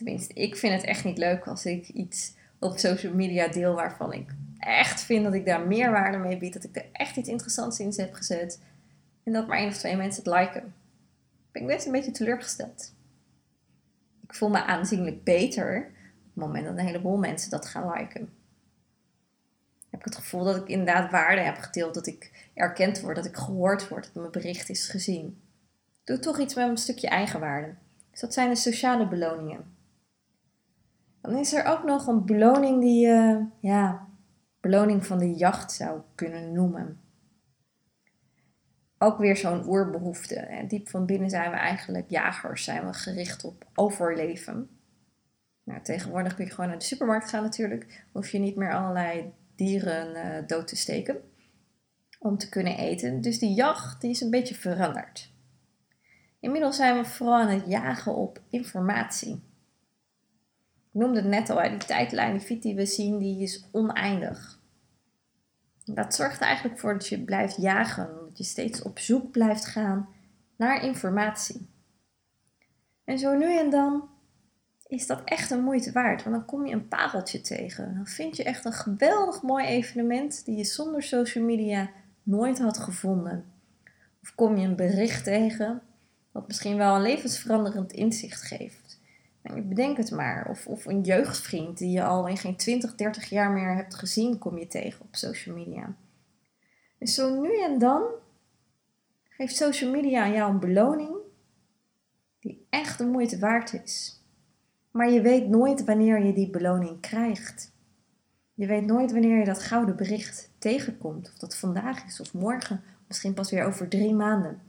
Tenminste, 0.00 0.34
ik 0.34 0.56
vind 0.56 0.74
het 0.74 0.84
echt 0.84 1.04
niet 1.04 1.18
leuk 1.18 1.46
als 1.46 1.66
ik 1.66 1.88
iets 1.88 2.34
op 2.58 2.78
social 2.78 3.14
media 3.14 3.48
deel 3.48 3.74
waarvan 3.74 4.12
ik 4.12 4.34
echt 4.58 5.00
vind 5.00 5.24
dat 5.24 5.34
ik 5.34 5.46
daar 5.46 5.66
meerwaarde 5.66 6.18
mee 6.18 6.36
bied. 6.36 6.52
Dat 6.52 6.64
ik 6.64 6.76
er 6.76 6.86
echt 6.92 7.16
iets 7.16 7.28
interessants 7.28 7.80
in 7.80 7.92
heb 7.96 8.14
gezet. 8.14 8.60
En 9.24 9.32
dat 9.32 9.46
maar 9.46 9.58
één 9.58 9.68
of 9.68 9.76
twee 9.76 9.96
mensen 9.96 10.24
het 10.24 10.32
liken. 10.34 10.74
Ben 11.52 11.62
ik 11.62 11.68
best 11.68 11.86
een 11.86 11.92
beetje 11.92 12.10
teleurgesteld. 12.10 12.94
Ik 14.22 14.34
voel 14.34 14.48
me 14.48 14.64
aanzienlijk 14.64 15.24
beter 15.24 15.76
op 15.76 16.34
het 16.34 16.44
moment 16.44 16.64
dat 16.64 16.78
een 16.78 16.86
heleboel 16.86 17.16
mensen 17.16 17.50
dat 17.50 17.66
gaan 17.66 17.92
liken. 17.98 18.32
Heb 19.90 20.00
ik 20.00 20.04
het 20.04 20.16
gevoel 20.16 20.44
dat 20.44 20.56
ik 20.56 20.68
inderdaad 20.68 21.10
waarde 21.10 21.40
heb 21.40 21.56
gedeeld, 21.56 21.94
dat 21.94 22.06
ik 22.06 22.48
erkend 22.54 23.00
word, 23.00 23.16
dat 23.16 23.26
ik 23.26 23.36
gehoord 23.36 23.88
word, 23.88 24.04
dat 24.04 24.14
mijn 24.14 24.30
bericht 24.30 24.68
is 24.68 24.88
gezien. 24.88 25.40
Doe 26.04 26.18
toch 26.18 26.38
iets 26.38 26.54
met 26.54 26.68
een 26.68 26.76
stukje 26.76 27.08
eigenwaarde. 27.08 27.74
Dus 28.10 28.20
dat 28.20 28.34
zijn 28.34 28.48
de 28.48 28.56
sociale 28.56 29.08
beloningen. 29.08 29.78
Dan 31.20 31.36
is 31.36 31.52
er 31.52 31.64
ook 31.64 31.84
nog 31.84 32.06
een 32.06 32.24
beloning 32.24 32.80
die 32.80 33.06
je, 33.06 33.46
ja, 33.60 34.08
beloning 34.60 35.06
van 35.06 35.18
de 35.18 35.34
jacht 35.34 35.72
zou 35.72 36.00
kunnen 36.14 36.52
noemen. 36.52 37.00
Ook 38.98 39.18
weer 39.18 39.36
zo'n 39.36 39.68
oerbehoefte. 39.68 40.64
Diep 40.68 40.88
van 40.88 41.06
binnen 41.06 41.30
zijn 41.30 41.50
we 41.50 41.56
eigenlijk 41.56 42.10
jagers, 42.10 42.64
zijn 42.64 42.86
we 42.86 42.92
gericht 42.92 43.44
op 43.44 43.66
overleven. 43.74 44.70
Nou, 45.64 45.82
tegenwoordig 45.82 46.34
kun 46.34 46.44
je 46.44 46.50
gewoon 46.50 46.68
naar 46.68 46.78
de 46.78 46.84
supermarkt 46.84 47.28
gaan 47.28 47.42
natuurlijk. 47.42 48.04
Hoef 48.12 48.28
je 48.28 48.38
niet 48.38 48.56
meer 48.56 48.74
allerlei 48.74 49.32
dieren 49.54 50.16
uh, 50.16 50.46
dood 50.46 50.68
te 50.68 50.76
steken 50.76 51.16
om 52.18 52.38
te 52.38 52.48
kunnen 52.48 52.78
eten. 52.78 53.20
Dus 53.20 53.38
die 53.38 53.54
jacht 53.54 54.00
die 54.00 54.10
is 54.10 54.20
een 54.20 54.30
beetje 54.30 54.54
veranderd. 54.54 55.32
Inmiddels 56.40 56.76
zijn 56.76 56.96
we 56.96 57.04
vooral 57.04 57.40
aan 57.40 57.48
het 57.48 57.66
jagen 57.66 58.14
op 58.14 58.40
informatie. 58.48 59.42
Ik 60.92 61.00
noemde 61.00 61.20
het 61.20 61.28
net 61.28 61.50
al, 61.50 61.68
die 61.68 61.78
tijdlijn, 61.78 62.32
die 62.32 62.46
fit 62.46 62.62
die 62.62 62.74
we 62.74 62.86
zien, 62.86 63.18
die 63.18 63.42
is 63.42 63.68
oneindig. 63.72 64.58
Dat 65.84 66.14
zorgt 66.14 66.40
eigenlijk 66.40 66.78
voor 66.78 66.92
dat 66.92 67.06
je 67.06 67.24
blijft 67.24 67.56
jagen, 67.56 68.08
dat 68.28 68.38
je 68.38 68.44
steeds 68.44 68.82
op 68.82 68.98
zoek 68.98 69.30
blijft 69.30 69.66
gaan 69.66 70.08
naar 70.56 70.84
informatie. 70.84 71.68
En 73.04 73.18
zo 73.18 73.36
nu 73.36 73.58
en 73.58 73.70
dan 73.70 74.08
is 74.86 75.06
dat 75.06 75.22
echt 75.24 75.50
een 75.50 75.62
moeite 75.62 75.92
waard, 75.92 76.22
want 76.22 76.36
dan 76.36 76.44
kom 76.44 76.66
je 76.66 76.74
een 76.74 76.88
pareltje 76.88 77.40
tegen. 77.40 77.94
Dan 77.94 78.06
vind 78.06 78.36
je 78.36 78.44
echt 78.44 78.64
een 78.64 78.72
geweldig 78.72 79.42
mooi 79.42 79.66
evenement 79.66 80.44
die 80.44 80.56
je 80.56 80.64
zonder 80.64 81.02
social 81.02 81.44
media 81.44 81.90
nooit 82.22 82.58
had 82.58 82.78
gevonden. 82.78 83.44
Of 84.22 84.34
kom 84.34 84.56
je 84.56 84.66
een 84.66 84.76
bericht 84.76 85.24
tegen 85.24 85.82
wat 86.32 86.46
misschien 86.46 86.76
wel 86.76 86.94
een 86.94 87.02
levensveranderend 87.02 87.92
inzicht 87.92 88.42
geeft. 88.42 88.79
Nou, 89.42 89.60
bedenk 89.60 89.96
het 89.96 90.10
maar. 90.10 90.46
Of, 90.50 90.66
of 90.66 90.86
een 90.86 91.00
jeugdvriend 91.00 91.78
die 91.78 91.90
je 91.90 92.02
al 92.02 92.28
in 92.28 92.36
geen 92.36 92.56
20, 92.56 92.94
30 92.94 93.28
jaar 93.28 93.50
meer 93.50 93.74
hebt 93.74 93.94
gezien, 93.94 94.38
kom 94.38 94.58
je 94.58 94.66
tegen 94.66 95.04
op 95.04 95.16
social 95.16 95.56
media. 95.56 95.96
Dus 96.98 97.14
zo 97.14 97.40
nu 97.40 97.60
en 97.60 97.78
dan 97.78 98.02
geeft 99.28 99.56
social 99.56 99.90
media 99.90 100.22
aan 100.22 100.32
jou 100.32 100.50
een 100.50 100.60
beloning 100.60 101.16
die 102.40 102.66
echt 102.70 102.98
de 102.98 103.06
moeite 103.06 103.38
waard 103.38 103.72
is. 103.84 104.24
Maar 104.90 105.10
je 105.10 105.20
weet 105.20 105.48
nooit 105.48 105.84
wanneer 105.84 106.24
je 106.24 106.32
die 106.32 106.50
beloning 106.50 107.00
krijgt. 107.00 107.72
Je 108.54 108.66
weet 108.66 108.86
nooit 108.86 109.12
wanneer 109.12 109.38
je 109.38 109.44
dat 109.44 109.62
gouden 109.62 109.96
bericht 109.96 110.50
tegenkomt. 110.58 111.28
Of 111.28 111.38
dat 111.38 111.56
vandaag 111.56 112.04
is 112.04 112.20
of 112.20 112.34
morgen, 112.34 112.82
misschien 113.06 113.34
pas 113.34 113.50
weer 113.50 113.64
over 113.64 113.88
drie 113.88 114.14
maanden. 114.14 114.62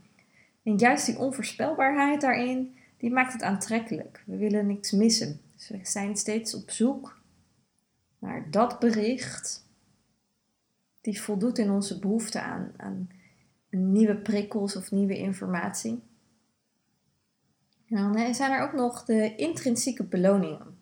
En 0.63 0.75
juist 0.75 1.05
die 1.05 1.17
onvoorspelbaarheid 1.17 2.21
daarin, 2.21 2.75
die 3.01 3.11
maakt 3.11 3.33
het 3.33 3.41
aantrekkelijk. 3.41 4.23
We 4.25 4.37
willen 4.37 4.67
niks 4.67 4.91
missen. 4.91 5.41
Dus 5.55 5.69
we 5.69 5.79
zijn 5.83 6.17
steeds 6.17 6.55
op 6.55 6.71
zoek 6.71 7.21
naar 8.19 8.51
dat 8.51 8.79
bericht 8.79 9.65
die 11.01 11.21
voldoet 11.21 11.57
in 11.57 11.71
onze 11.71 11.99
behoefte 11.99 12.41
aan, 12.41 12.71
aan 12.77 13.09
nieuwe 13.69 14.15
prikkels 14.15 14.75
of 14.75 14.91
nieuwe 14.91 15.17
informatie. 15.17 16.03
En 17.87 18.13
dan 18.13 18.35
zijn 18.35 18.51
er 18.51 18.61
ook 18.61 18.73
nog 18.73 19.05
de 19.05 19.35
intrinsieke 19.35 20.03
beloningen. 20.03 20.77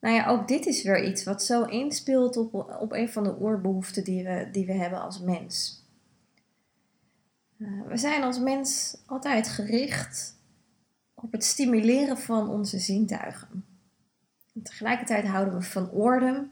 Nou 0.00 0.14
ja, 0.14 0.26
ook 0.26 0.48
dit 0.48 0.66
is 0.66 0.82
weer 0.82 1.04
iets 1.04 1.24
wat 1.24 1.44
zo 1.44 1.64
inspeelt 1.64 2.36
op, 2.36 2.54
op 2.80 2.92
een 2.92 3.08
van 3.08 3.24
de 3.24 3.40
oerbehoeften 3.40 4.04
die 4.04 4.24
we, 4.24 4.48
die 4.52 4.66
we 4.66 4.72
hebben 4.72 5.00
als 5.00 5.20
mens. 5.20 5.84
Uh, 7.58 7.86
we 7.86 7.96
zijn 7.96 8.22
als 8.22 8.38
mens 8.38 8.96
altijd 9.06 9.48
gericht 9.48 10.37
op 11.20 11.32
het 11.32 11.44
stimuleren 11.44 12.18
van 12.18 12.48
onze 12.48 12.78
zintuigen. 12.78 13.64
En 14.54 14.62
tegelijkertijd 14.62 15.26
houden 15.26 15.54
we 15.54 15.62
van 15.62 15.90
orde 15.90 16.46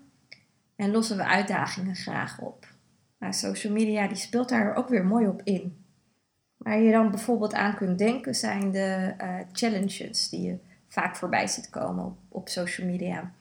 en 0.76 0.90
lossen 0.90 1.16
we 1.16 1.24
uitdagingen 1.24 1.94
graag 1.94 2.40
op. 2.40 2.66
Nou, 3.18 3.32
social 3.32 3.72
media 3.72 4.08
die 4.08 4.16
speelt 4.16 4.48
daar 4.48 4.74
ook 4.74 4.88
weer 4.88 5.04
mooi 5.04 5.26
op 5.26 5.40
in. 5.42 5.84
Waar 6.56 6.80
je 6.80 6.92
dan 6.92 7.10
bijvoorbeeld 7.10 7.54
aan 7.54 7.76
kunt 7.76 7.98
denken 7.98 8.34
zijn 8.34 8.70
de 8.70 9.14
uh, 9.20 9.38
challenges 9.52 10.28
die 10.28 10.42
je 10.42 10.58
vaak 10.88 11.16
voorbij 11.16 11.46
ziet 11.46 11.70
komen 11.70 12.04
op, 12.04 12.16
op 12.28 12.48
social 12.48 12.86
media. 12.86 13.32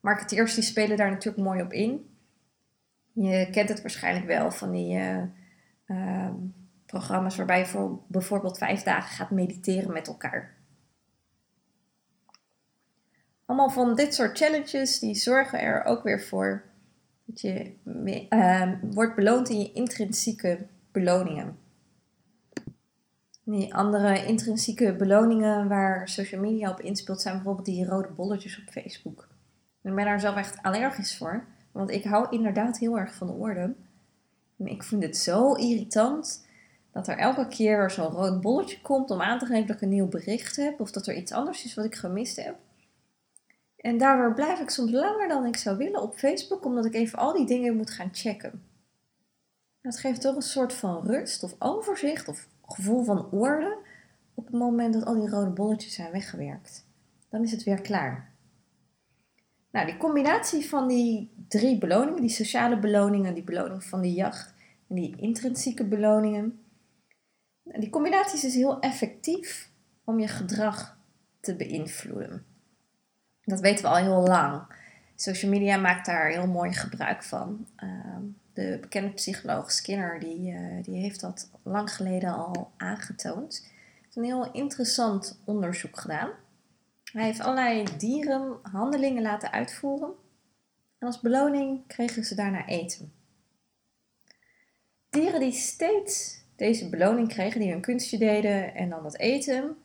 Marketeers 0.00 0.54
die 0.54 0.64
spelen 0.64 0.96
daar 0.96 1.10
natuurlijk 1.10 1.44
mooi 1.44 1.62
op 1.62 1.72
in. 1.72 2.14
Je 3.12 3.48
kent 3.50 3.68
het 3.68 3.80
waarschijnlijk 3.80 4.26
wel 4.26 4.50
van 4.50 4.70
die 4.70 4.96
uh, 4.96 5.22
uh, 5.86 6.30
programma's 6.86 7.36
waarbij 7.36 7.58
je 7.58 7.66
voor 7.66 8.00
bijvoorbeeld 8.06 8.58
vijf 8.58 8.82
dagen 8.82 9.10
gaat 9.10 9.30
mediteren 9.30 9.92
met 9.92 10.08
elkaar. 10.08 10.58
Allemaal 13.50 13.70
van 13.70 13.94
dit 13.94 14.14
soort 14.14 14.38
challenges 14.38 14.98
die 14.98 15.14
zorgen 15.14 15.60
er 15.60 15.84
ook 15.84 16.02
weer 16.02 16.22
voor 16.22 16.62
dat 17.24 17.40
je 17.40 17.72
uh, 18.30 18.72
wordt 18.82 19.14
beloond 19.14 19.48
in 19.48 19.58
je 19.58 19.72
intrinsieke 19.72 20.66
beloningen. 20.92 21.58
Die 23.44 23.74
andere 23.74 24.26
intrinsieke 24.26 24.94
beloningen 24.94 25.68
waar 25.68 26.08
social 26.08 26.40
media 26.40 26.70
op 26.70 26.80
inspeelt 26.80 27.20
zijn 27.20 27.34
bijvoorbeeld 27.34 27.66
die 27.66 27.86
rode 27.86 28.08
bolletjes 28.08 28.60
op 28.60 28.72
Facebook. 28.72 29.28
Ik 29.82 29.94
ben 29.94 30.04
daar 30.04 30.20
zelf 30.20 30.36
echt 30.36 30.62
allergisch 30.62 31.16
voor, 31.16 31.44
want 31.72 31.90
ik 31.90 32.04
hou 32.04 32.26
inderdaad 32.30 32.78
heel 32.78 32.98
erg 32.98 33.14
van 33.14 33.26
de 33.26 33.32
orde. 33.32 33.74
En 34.58 34.66
ik 34.66 34.82
vind 34.82 35.02
het 35.02 35.16
zo 35.16 35.52
irritant 35.54 36.46
dat 36.92 37.08
er 37.08 37.18
elke 37.18 37.48
keer 37.48 37.90
zo'n 37.90 38.06
rood 38.06 38.40
bolletje 38.40 38.80
komt 38.80 39.10
om 39.10 39.20
aan 39.20 39.38
te 39.38 39.46
geven 39.46 39.66
dat 39.66 39.76
ik 39.76 39.82
een 39.82 39.88
nieuw 39.88 40.08
bericht 40.08 40.56
heb 40.56 40.80
of 40.80 40.90
dat 40.90 41.06
er 41.06 41.16
iets 41.16 41.32
anders 41.32 41.64
is 41.64 41.74
wat 41.74 41.84
ik 41.84 41.94
gemist 41.94 42.44
heb. 42.44 42.56
En 43.80 43.98
daardoor 43.98 44.34
blijf 44.34 44.60
ik 44.60 44.70
soms 44.70 44.90
langer 44.90 45.28
dan 45.28 45.46
ik 45.46 45.56
zou 45.56 45.76
willen 45.76 46.02
op 46.02 46.14
Facebook, 46.14 46.64
omdat 46.64 46.84
ik 46.84 46.94
even 46.94 47.18
al 47.18 47.32
die 47.32 47.46
dingen 47.46 47.76
moet 47.76 47.90
gaan 47.90 48.08
checken. 48.12 48.62
Dat 49.80 49.98
geeft 49.98 50.20
toch 50.20 50.36
een 50.36 50.42
soort 50.42 50.72
van 50.72 51.06
rust 51.06 51.42
of 51.42 51.54
overzicht 51.58 52.28
of 52.28 52.48
gevoel 52.62 53.04
van 53.04 53.30
orde 53.30 53.78
op 54.34 54.46
het 54.46 54.54
moment 54.54 54.94
dat 54.94 55.04
al 55.04 55.14
die 55.14 55.28
rode 55.28 55.50
bolletjes 55.50 55.94
zijn 55.94 56.12
weggewerkt. 56.12 56.86
Dan 57.28 57.42
is 57.42 57.50
het 57.50 57.62
weer 57.62 57.80
klaar. 57.80 58.34
Nou, 59.70 59.86
die 59.86 59.96
combinatie 59.96 60.68
van 60.68 60.88
die 60.88 61.30
drie 61.48 61.78
beloningen, 61.78 62.20
die 62.20 62.30
sociale 62.30 62.78
beloningen, 62.78 63.34
die 63.34 63.44
beloning 63.44 63.84
van 63.84 64.00
de 64.00 64.12
jacht 64.12 64.54
en 64.88 64.94
die 64.94 65.16
intrinsieke 65.16 65.84
beloningen, 65.84 66.60
die 67.62 67.90
combinatie 67.90 68.34
is 68.34 68.40
dus 68.40 68.54
heel 68.54 68.80
effectief 68.80 69.70
om 70.04 70.18
je 70.18 70.28
gedrag 70.28 70.98
te 71.40 71.56
beïnvloeden. 71.56 72.49
Dat 73.50 73.60
weten 73.60 73.84
we 73.84 73.90
al 73.90 73.96
heel 73.96 74.22
lang. 74.22 74.62
Social 75.16 75.50
media 75.50 75.76
maakt 75.76 76.06
daar 76.06 76.28
heel 76.28 76.46
mooi 76.46 76.72
gebruik 76.72 77.22
van. 77.22 77.66
Ehm, 77.76 78.22
de 78.52 78.78
bekende 78.80 79.12
psycholoog 79.12 79.72
Skinner 79.72 80.20
die, 80.20 80.52
uh, 80.52 80.82
die 80.84 81.00
heeft 81.00 81.20
dat 81.20 81.50
lang 81.62 81.92
geleden 81.92 82.34
al 82.34 82.72
aangetoond. 82.76 83.60
Hij 83.62 84.00
heeft 84.02 84.16
een 84.16 84.24
heel 84.24 84.52
interessant 84.52 85.40
onderzoek 85.44 85.98
gedaan. 85.98 86.30
Hij 87.12 87.24
heeft 87.24 87.40
allerlei 87.40 87.84
dieren 87.98 88.58
handelingen 88.62 89.22
laten 89.22 89.52
uitvoeren. 89.52 90.12
En 90.98 91.06
als 91.06 91.20
beloning 91.20 91.86
kregen 91.86 92.24
ze 92.24 92.34
daarna 92.34 92.66
eten. 92.66 93.12
Dieren 95.10 95.40
die 95.40 95.52
steeds 95.52 96.44
deze 96.56 96.88
beloning 96.88 97.28
kregen, 97.28 97.60
die 97.60 97.70
hun 97.70 97.80
kunstje 97.80 98.18
deden 98.18 98.74
en 98.74 98.88
dan 98.90 99.02
dat 99.02 99.16
eten, 99.16 99.76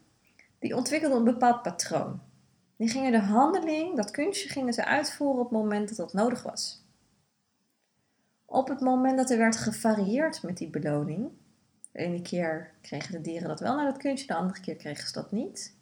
die 0.60 0.76
ontwikkelden 0.76 1.18
een 1.18 1.24
bepaald 1.24 1.62
patroon. 1.62 2.22
Die 2.78 2.90
gingen 2.90 3.12
de 3.12 3.20
handeling, 3.20 3.96
dat 3.96 4.12
kunstje, 4.12 4.50
gingen 4.50 4.74
ze 4.74 4.86
uitvoeren 4.86 5.40
op 5.40 5.50
het 5.50 5.60
moment 5.60 5.88
dat 5.88 5.98
dat 5.98 6.14
nodig 6.14 6.44
was. 6.44 6.84
Op 8.46 8.68
het 8.68 8.80
moment 8.80 9.18
dat 9.18 9.30
er 9.30 9.38
werd 9.38 9.58
gevarieerd 9.58 10.44
met 10.44 10.58
die 10.58 10.70
beloning, 10.70 11.32
de 11.92 12.00
ene 12.00 12.22
keer 12.22 12.74
kregen 12.82 13.12
de 13.12 13.22
dieren 13.22 13.48
dat 13.48 13.60
wel 13.60 13.76
naar 13.76 13.86
dat 13.86 13.98
kunstje, 13.98 14.28
de 14.28 14.34
andere 14.34 14.60
keer 14.60 14.76
kregen 14.76 15.08
ze 15.08 15.14
dat 15.14 15.32
niet. 15.32 15.76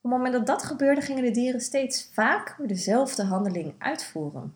Op 0.00 0.12
het 0.12 0.20
moment 0.20 0.32
dat 0.32 0.46
dat 0.46 0.62
gebeurde, 0.62 1.00
gingen 1.00 1.24
de 1.24 1.30
dieren 1.30 1.60
steeds 1.60 2.10
vaker 2.12 2.68
dezelfde 2.68 3.24
handeling 3.24 3.74
uitvoeren. 3.78 4.54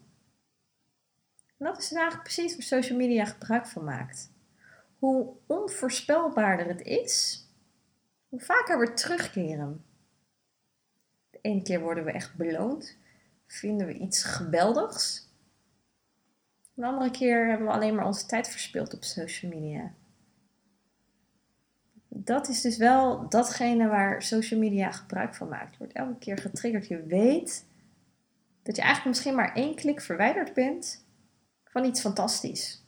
En 1.59 1.67
dat 1.67 1.79
is 1.79 1.93
eigenlijk 1.93 2.23
precies 2.23 2.53
waar 2.53 2.63
social 2.63 2.99
media 2.99 3.25
gebruik 3.25 3.67
van 3.67 3.85
maakt. 3.85 4.33
Hoe 4.99 5.33
onvoorspelbaarder 5.47 6.67
het 6.67 6.83
is, 6.83 7.45
hoe 8.29 8.41
vaker 8.41 8.79
we 8.79 8.93
terugkeren 8.93 9.85
ene 11.41 11.63
keer 11.63 11.81
worden 11.81 12.05
we 12.05 12.13
echt 12.13 12.35
beloond. 12.35 12.97
Vinden 13.47 13.87
we 13.87 13.93
iets 13.93 14.23
geweldigs. 14.23 15.29
De 16.75 16.87
andere 16.87 17.11
keer 17.11 17.49
hebben 17.49 17.67
we 17.67 17.73
alleen 17.73 17.95
maar 17.95 18.07
onze 18.07 18.27
tijd 18.27 18.49
verspild 18.49 18.95
op 18.95 19.05
social 19.05 19.53
media. 19.53 19.93
dat 22.09 22.49
is 22.49 22.61
dus 22.61 22.77
wel 22.77 23.29
datgene 23.29 23.89
waar 23.89 24.23
social 24.23 24.61
media 24.61 24.91
gebruik 24.91 25.35
van 25.35 25.49
maakt. 25.49 25.73
Je 25.73 25.79
wordt 25.79 25.93
elke 25.93 26.19
keer 26.19 26.39
getriggerd. 26.39 26.87
Je 26.89 27.03
weet 27.03 27.65
dat 28.63 28.77
je 28.77 28.83
eigenlijk 28.83 29.17
misschien 29.17 29.35
maar 29.35 29.55
één 29.55 29.75
klik 29.75 30.01
verwijderd 30.01 30.55
bent 30.55 31.05
van 31.65 31.85
iets 31.85 32.01
fantastisch. 32.01 32.85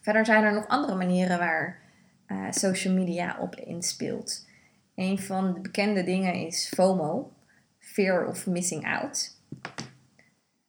Verder 0.00 0.26
zijn 0.26 0.44
er 0.44 0.52
nog 0.52 0.68
andere 0.68 0.94
manieren 0.94 1.38
waar 1.38 1.80
uh, 2.26 2.46
social 2.50 2.94
media 2.94 3.38
op 3.38 3.56
inspeelt. 3.56 4.46
Een 4.94 5.18
van 5.18 5.54
de 5.54 5.60
bekende 5.60 6.04
dingen 6.04 6.34
is 6.34 6.68
FOMO, 6.74 7.32
Fear 7.78 8.26
of 8.26 8.46
Missing 8.46 8.86
Out. 8.86 9.36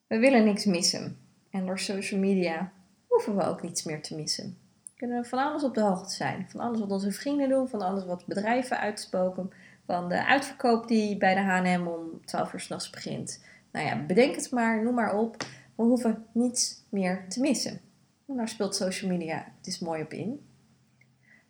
We 0.07 0.19
willen 0.19 0.43
niks 0.43 0.65
missen. 0.65 1.17
En 1.49 1.65
door 1.65 1.79
social 1.79 2.19
media 2.19 2.71
hoeven 3.07 3.35
we 3.35 3.43
ook 3.43 3.61
niets 3.61 3.83
meer 3.83 4.01
te 4.01 4.15
missen. 4.15 4.57
We 4.83 4.91
kunnen 4.95 5.25
van 5.25 5.39
alles 5.39 5.63
op 5.63 5.73
de 5.73 5.81
hoogte 5.81 6.13
zijn. 6.13 6.45
Van 6.49 6.59
alles 6.59 6.79
wat 6.79 6.91
onze 6.91 7.11
vrienden 7.11 7.49
doen, 7.49 7.67
van 7.67 7.81
alles 7.81 8.05
wat 8.05 8.25
bedrijven 8.25 8.79
uitspoken. 8.79 9.51
Van 9.85 10.09
de 10.09 10.25
uitverkoop 10.25 10.87
die 10.87 11.17
bij 11.17 11.33
de 11.33 11.39
H&M 11.39 11.87
om 11.87 12.25
12 12.25 12.53
uur 12.53 12.59
s'nachts 12.59 12.89
begint. 12.89 13.43
Nou 13.71 13.85
ja, 13.85 14.05
bedenk 14.05 14.35
het 14.35 14.51
maar, 14.51 14.83
noem 14.83 14.93
maar 14.93 15.17
op. 15.17 15.37
We 15.75 15.83
hoeven 15.83 16.25
niets 16.31 16.83
meer 16.89 17.25
te 17.29 17.39
missen. 17.39 17.81
En 18.27 18.35
daar 18.35 18.49
speelt 18.49 18.75
social 18.75 19.11
media 19.11 19.53
het 19.57 19.67
is 19.67 19.79
mooi 19.79 20.01
op 20.01 20.13
in. 20.13 20.52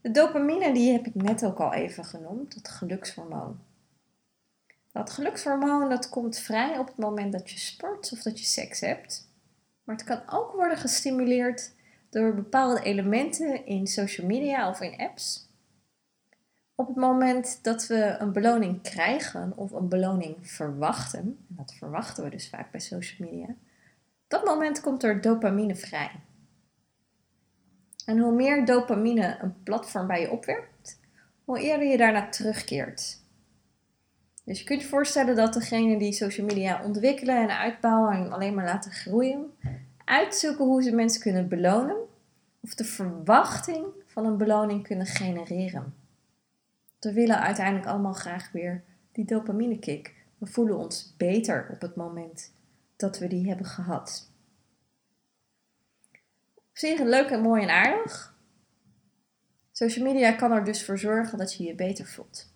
De 0.03 0.11
dopamine, 0.11 0.73
die 0.73 0.91
heb 0.91 1.05
ik 1.05 1.15
net 1.15 1.45
ook 1.45 1.59
al 1.59 1.73
even 1.73 2.05
genoemd, 2.05 2.53
dat 2.53 2.71
gelukshormoon. 2.71 3.59
Dat 4.91 5.09
gelukshormoon 5.09 5.89
dat 5.89 6.09
komt 6.09 6.39
vrij 6.39 6.77
op 6.77 6.87
het 6.87 6.97
moment 6.97 7.31
dat 7.31 7.51
je 7.51 7.57
sport 7.57 8.11
of 8.11 8.21
dat 8.21 8.39
je 8.39 8.45
seks 8.45 8.79
hebt. 8.79 9.29
Maar 9.83 9.95
het 9.95 10.05
kan 10.05 10.21
ook 10.29 10.51
worden 10.51 10.77
gestimuleerd 10.77 11.73
door 12.09 12.33
bepaalde 12.33 12.81
elementen 12.81 13.65
in 13.65 13.87
social 13.87 14.27
media 14.27 14.69
of 14.69 14.81
in 14.81 14.97
apps. 14.97 15.49
Op 16.75 16.87
het 16.87 16.95
moment 16.95 17.59
dat 17.61 17.87
we 17.87 18.15
een 18.19 18.31
beloning 18.31 18.81
krijgen 18.81 19.57
of 19.57 19.71
een 19.71 19.89
beloning 19.89 20.51
verwachten, 20.51 21.19
en 21.19 21.45
dat 21.47 21.73
verwachten 21.73 22.23
we 22.23 22.29
dus 22.29 22.49
vaak 22.49 22.71
bij 22.71 22.79
social 22.79 23.29
media, 23.29 23.47
op 23.47 24.27
dat 24.27 24.45
moment 24.45 24.81
komt 24.81 25.03
er 25.03 25.21
dopamine 25.21 25.75
vrij. 25.75 26.11
En 28.05 28.19
hoe 28.19 28.31
meer 28.31 28.65
dopamine 28.65 29.37
een 29.41 29.63
platform 29.63 30.07
bij 30.07 30.21
je 30.21 30.31
opwerpt, 30.31 30.99
hoe 31.43 31.59
eerder 31.59 31.87
je 31.87 31.97
daarna 31.97 32.29
terugkeert. 32.29 33.21
Dus 34.43 34.59
je 34.59 34.65
kunt 34.65 34.81
je 34.81 34.87
voorstellen 34.87 35.35
dat 35.35 35.53
degenen 35.53 35.97
die 35.97 36.13
social 36.13 36.45
media 36.45 36.83
ontwikkelen 36.83 37.37
en 37.37 37.57
uitbouwen 37.57 38.13
en 38.13 38.31
alleen 38.31 38.53
maar 38.53 38.65
laten 38.65 38.91
groeien, 38.91 39.51
uitzoeken 40.05 40.65
hoe 40.65 40.83
ze 40.83 40.95
mensen 40.95 41.21
kunnen 41.21 41.47
belonen 41.47 41.97
of 42.59 42.75
de 42.75 42.83
verwachting 42.83 43.85
van 44.05 44.25
een 44.25 44.37
beloning 44.37 44.83
kunnen 44.83 45.05
genereren. 45.05 45.93
We 46.99 47.13
willen 47.13 47.39
uiteindelijk 47.39 47.87
allemaal 47.87 48.13
graag 48.13 48.51
weer 48.51 48.83
die 49.11 49.25
dopamine 49.25 49.79
kick. 49.79 50.13
We 50.37 50.45
voelen 50.45 50.77
ons 50.77 51.13
beter 51.17 51.67
op 51.71 51.81
het 51.81 51.95
moment 51.95 52.51
dat 52.95 53.19
we 53.19 53.27
die 53.27 53.47
hebben 53.47 53.65
gehad. 53.65 54.31
Zich 56.73 56.99
leuk 56.99 57.29
en 57.29 57.41
mooi 57.41 57.63
en 57.63 57.69
aardig. 57.69 58.35
Social 59.71 60.05
media 60.05 60.31
kan 60.31 60.51
er 60.51 60.63
dus 60.63 60.85
voor 60.85 60.99
zorgen 60.99 61.37
dat 61.37 61.53
je 61.53 61.63
je 61.63 61.75
beter 61.75 62.05
voelt. 62.05 62.51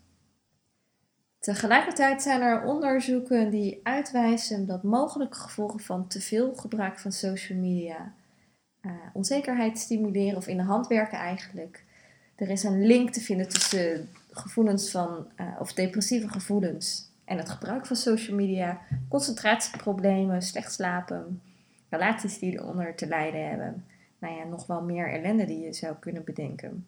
Tegelijkertijd 1.40 2.22
zijn 2.22 2.42
er 2.42 2.64
onderzoeken 2.64 3.50
die 3.50 3.80
uitwijzen 3.84 4.66
dat 4.66 4.84
mogelijke 4.84 5.38
gevolgen 5.38 5.80
van 5.80 6.08
te 6.08 6.22
veel 6.22 6.54
gebruik 6.54 7.00
van 7.00 7.12
social 7.12 7.58
media 7.58 8.14
uh, 8.82 8.92
onzekerheid 9.14 9.80
stimuleren 9.80 10.38
of 10.38 10.48
in 10.48 10.58
de 10.58 10.64
hand 10.64 10.88
werken 10.88 11.18
eigenlijk. 11.18 11.84
Er 12.36 12.50
is 12.50 12.64
een 12.64 12.86
link 12.86 13.10
te 13.10 13.22
vinden 13.22 13.50
tussen 13.50 14.10
gevoelens 14.32 14.92
van, 14.92 15.28
uh, 15.38 15.48
of 15.60 15.74
depressieve 15.74 16.30
gevoelens 16.30 17.12
en 17.26 17.38
het 17.38 17.50
gebruik 17.50 17.86
van 17.86 17.96
social 17.96 18.36
media, 18.36 18.82
concentratieproblemen, 19.10 20.42
slecht 20.42 20.74
slapen, 20.74 21.42
relaties 21.90 22.40
die 22.40 22.52
eronder 22.52 22.96
te 22.96 23.08
lijden 23.08 23.50
hebben. 23.50 23.86
Nou 24.20 24.36
ja, 24.36 24.44
nog 24.44 24.68
wel 24.68 24.82
meer 24.82 25.12
ellende 25.12 25.46
die 25.46 25.60
je 25.60 25.74
zou 25.74 25.96
kunnen 25.96 26.24
bedenken. 26.24 26.88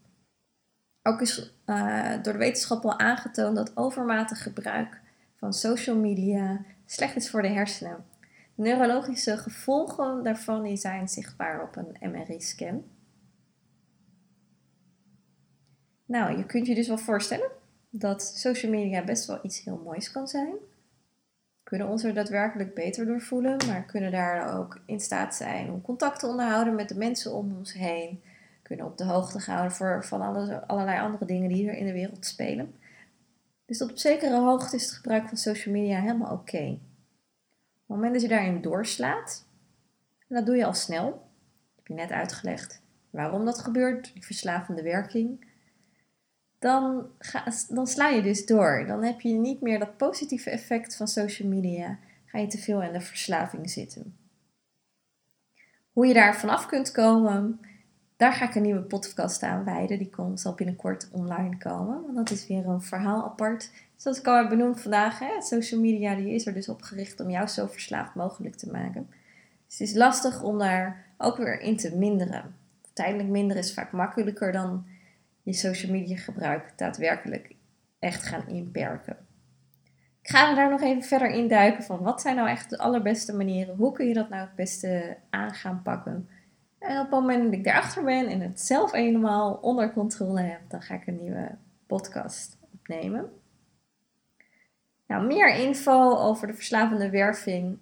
Ook 1.03 1.21
is 1.21 1.53
uh, 1.65 2.13
door 2.23 2.33
de 2.33 2.39
wetenschap 2.39 2.83
al 2.83 2.99
aangetoond 2.99 3.55
dat 3.55 3.77
overmatig 3.77 4.43
gebruik 4.43 5.01
van 5.35 5.53
social 5.53 5.95
media 5.95 6.65
slecht 6.85 7.15
is 7.15 7.29
voor 7.29 7.41
de 7.41 7.47
hersenen. 7.47 8.05
Neurologische 8.55 9.37
gevolgen 9.37 10.23
daarvan 10.23 10.77
zijn 10.77 11.07
zichtbaar 11.07 11.63
op 11.63 11.75
een 11.75 12.11
MRI-scan. 12.11 12.83
Nou, 16.05 16.37
je 16.37 16.45
kunt 16.45 16.67
je 16.67 16.75
dus 16.75 16.87
wel 16.87 16.97
voorstellen 16.97 17.51
dat 17.89 18.23
social 18.23 18.71
media 18.71 19.03
best 19.03 19.25
wel 19.25 19.39
iets 19.41 19.63
heel 19.63 19.81
moois 19.83 20.11
kan 20.11 20.27
zijn. 20.27 20.53
Kunnen 21.69 21.87
ons 21.87 22.03
er 22.03 22.13
daadwerkelijk 22.13 22.73
beter 22.73 23.05
door 23.05 23.21
voelen, 23.21 23.57
maar 23.67 23.83
kunnen 23.83 24.11
daar 24.11 24.57
ook 24.57 24.79
in 24.85 24.99
staat 24.99 25.35
zijn 25.35 25.71
om 25.71 25.81
contact 25.81 26.19
te 26.19 26.27
onderhouden 26.27 26.75
met 26.75 26.89
de 26.89 26.97
mensen 26.97 27.33
om 27.33 27.57
ons 27.57 27.73
heen 27.73 28.21
kunnen 28.61 28.85
op 28.85 28.97
de 28.97 29.03
hoogte 29.03 29.51
houden 29.51 29.71
voor, 29.71 30.05
van 30.05 30.21
alle, 30.21 30.67
allerlei 30.67 30.99
andere 30.99 31.25
dingen 31.25 31.49
die 31.49 31.69
er 31.69 31.77
in 31.77 31.85
de 31.85 31.91
wereld 31.91 32.25
spelen. 32.25 32.73
Dus 33.65 33.77
tot 33.77 33.91
op 33.91 33.97
zekere 33.97 34.39
hoogte 34.39 34.75
is 34.75 34.85
het 34.85 34.93
gebruik 34.93 35.27
van 35.27 35.37
social 35.37 35.73
media 35.73 35.99
helemaal 35.99 36.31
oké. 36.31 36.67
Op 36.67 36.77
het 37.77 37.87
moment 37.87 38.13
dat 38.13 38.21
je 38.21 38.27
daarin 38.27 38.61
doorslaat, 38.61 39.45
en 40.27 40.35
dat 40.35 40.45
doe 40.45 40.55
je 40.55 40.65
al 40.65 40.73
snel, 40.73 41.29
heb 41.75 41.87
je 41.87 41.93
net 41.93 42.11
uitgelegd 42.11 42.81
waarom 43.09 43.45
dat 43.45 43.59
gebeurt, 43.59 44.13
die 44.13 44.25
verslavende 44.25 44.81
werking, 44.81 45.45
dan, 46.59 47.07
ga, 47.19 47.43
dan 47.69 47.87
sla 47.87 48.07
je 48.07 48.21
dus 48.21 48.45
door. 48.45 48.85
Dan 48.87 49.03
heb 49.03 49.21
je 49.21 49.33
niet 49.33 49.61
meer 49.61 49.79
dat 49.79 49.97
positieve 49.97 50.49
effect 50.49 50.95
van 50.95 51.07
social 51.07 51.49
media. 51.49 51.99
Ga 52.25 52.39
je 52.39 52.47
te 52.47 52.57
veel 52.57 52.81
in 52.81 52.93
de 52.93 53.01
verslaving 53.01 53.69
zitten. 53.69 54.17
Hoe 55.91 56.07
je 56.07 56.13
daar 56.13 56.35
vanaf 56.35 56.65
kunt 56.65 56.91
komen, 56.91 57.59
daar 58.17 58.33
ga 58.33 58.47
ik 58.47 58.55
een 58.55 58.61
nieuwe 58.61 58.81
podcast 58.81 59.43
aan 59.43 59.63
wijden. 59.63 59.97
Die 59.97 60.09
komt, 60.09 60.39
zal 60.39 60.53
binnenkort 60.53 61.09
online 61.11 61.57
komen. 61.57 62.01
Want 62.01 62.15
dat 62.15 62.29
is 62.29 62.47
weer 62.47 62.67
een 62.67 62.81
verhaal 62.81 63.23
apart. 63.23 63.71
Zoals 63.95 64.19
ik 64.19 64.27
al 64.27 64.37
heb 64.37 64.49
benoemd 64.49 64.81
vandaag, 64.81 65.19
social 65.39 65.81
media 65.81 66.15
die 66.15 66.33
is 66.33 66.45
er 66.45 66.53
dus 66.53 66.69
op 66.69 66.81
gericht 66.81 67.19
om 67.19 67.29
jou 67.29 67.47
zo 67.47 67.67
verslaafd 67.67 68.15
mogelijk 68.15 68.55
te 68.55 68.71
maken. 68.71 69.07
Dus 69.67 69.79
het 69.79 69.87
is 69.87 69.95
lastig 69.95 70.43
om 70.43 70.57
daar 70.57 71.05
ook 71.17 71.37
weer 71.37 71.59
in 71.59 71.77
te 71.77 71.95
minderen. 71.95 72.55
Tijdelijk 72.93 73.29
minderen 73.29 73.63
is 73.63 73.73
vaak 73.73 73.91
makkelijker 73.91 74.51
dan 74.51 74.85
je 75.49 75.55
social 75.55 75.91
media 75.91 76.17
gebruik 76.17 76.73
daadwerkelijk 76.75 77.55
echt 77.99 78.23
gaan 78.23 78.47
inperken. 78.47 79.17
Ik 80.21 80.29
ga 80.29 80.55
daar 80.55 80.69
nog 80.69 80.81
even 80.81 81.03
verder 81.03 81.29
in 81.29 81.47
duiken 81.47 81.83
van 81.83 82.01
wat 82.01 82.21
zijn 82.21 82.35
nou 82.35 82.49
echt 82.49 82.69
de 82.69 82.77
allerbeste 82.77 83.35
manieren? 83.35 83.75
Hoe 83.75 83.91
kun 83.91 84.07
je 84.07 84.13
dat 84.13 84.29
nou 84.29 84.41
het 84.41 84.55
beste 84.55 85.17
aan 85.29 85.53
gaan 85.53 85.81
pakken? 85.81 86.29
En 86.79 86.97
op 86.97 87.01
het 87.01 87.09
moment 87.09 87.43
dat 87.43 87.53
ik 87.53 87.63
daarachter 87.63 88.03
ben 88.03 88.27
en 88.27 88.41
het 88.41 88.61
zelf 88.61 88.91
helemaal 88.91 89.53
onder 89.61 89.93
controle 89.93 90.41
heb, 90.41 90.59
dan 90.67 90.81
ga 90.81 90.95
ik 90.95 91.07
een 91.07 91.21
nieuwe 91.21 91.55
podcast 91.87 92.57
opnemen. 92.73 93.29
Nou, 95.07 95.25
meer 95.25 95.55
info 95.55 96.15
over 96.15 96.47
de 96.47 96.53
verslavende 96.53 97.09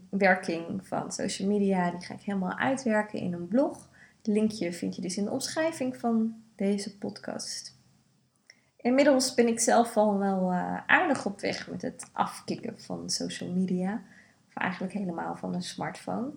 werking 0.09 0.87
van 0.87 1.11
social 1.11 1.47
media, 1.47 1.91
die 1.91 2.05
ga 2.05 2.13
ik 2.13 2.21
helemaal 2.21 2.57
uitwerken 2.57 3.19
in 3.19 3.33
een 3.33 3.47
blog. 3.47 3.89
Het 4.17 4.27
linkje 4.27 4.73
vind 4.73 4.95
je 4.95 5.01
dus 5.01 5.17
in 5.17 5.23
de 5.23 5.31
omschrijving 5.31 5.97
van 5.97 6.35
deze 6.57 6.97
podcast. 6.97 7.75
Inmiddels 8.77 9.33
ben 9.33 9.47
ik 9.47 9.59
zelf 9.59 9.97
al 9.97 10.17
wel 10.17 10.51
uh, 10.51 10.77
aardig 10.87 11.25
op 11.25 11.39
weg 11.39 11.69
met 11.69 11.81
het 11.81 12.09
afkicken 12.11 12.81
van 12.81 13.09
social 13.09 13.51
media. 13.51 14.03
Of 14.47 14.53
eigenlijk 14.53 14.93
helemaal 14.93 15.35
van 15.35 15.53
een 15.53 15.61
smartphone. 15.61 16.31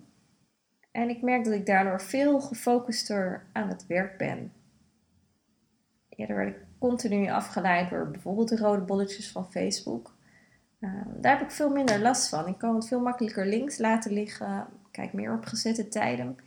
En 0.91 1.09
ik 1.09 1.21
merk 1.21 1.43
dat 1.43 1.53
ik 1.53 1.65
daardoor 1.65 2.01
veel 2.01 2.41
gefocuster 2.41 3.45
aan 3.51 3.67
het 3.67 3.87
werk 3.87 4.17
ben. 4.17 4.53
Eerder 6.09 6.35
werd 6.35 6.55
ik 6.55 6.61
continu 6.79 7.29
afgeleid 7.29 7.89
door 7.89 8.11
bijvoorbeeld 8.11 8.49
de 8.49 8.57
rode 8.57 8.81
bolletjes 8.81 9.31
van 9.31 9.51
Facebook. 9.51 10.15
Uh, 10.79 10.91
daar 11.15 11.37
heb 11.37 11.47
ik 11.47 11.51
veel 11.53 11.69
minder 11.69 11.99
last 11.99 12.29
van. 12.29 12.47
Ik 12.47 12.57
kan 12.57 12.75
het 12.75 12.87
veel 12.87 13.01
makkelijker 13.01 13.45
links 13.45 13.77
laten 13.77 14.13
liggen. 14.13 14.67
Kijk 14.91 15.13
meer 15.13 15.33
op 15.33 15.45
gezette 15.45 15.87
tijden. 15.87 16.37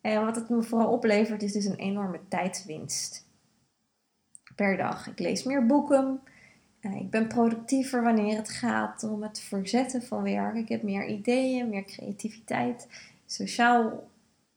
En 0.00 0.24
wat 0.24 0.36
het 0.36 0.48
me 0.48 0.62
vooral 0.62 0.92
oplevert 0.92 1.42
is 1.42 1.52
dus 1.52 1.64
een 1.64 1.76
enorme 1.76 2.20
tijdswinst 2.28 3.26
per 4.54 4.76
dag. 4.76 5.08
Ik 5.08 5.18
lees 5.18 5.42
meer 5.42 5.66
boeken. 5.66 6.20
Uh, 6.80 6.96
ik 6.96 7.10
ben 7.10 7.26
productiever 7.26 8.02
wanneer 8.02 8.36
het 8.36 8.50
gaat 8.50 9.02
om 9.02 9.22
het 9.22 9.40
verzetten 9.40 10.02
van 10.02 10.22
werk. 10.22 10.54
Ik 10.54 10.68
heb 10.68 10.82
meer 10.82 11.06
ideeën, 11.06 11.68
meer 11.68 11.84
creativiteit 11.84 12.88
sociaal 13.26 14.08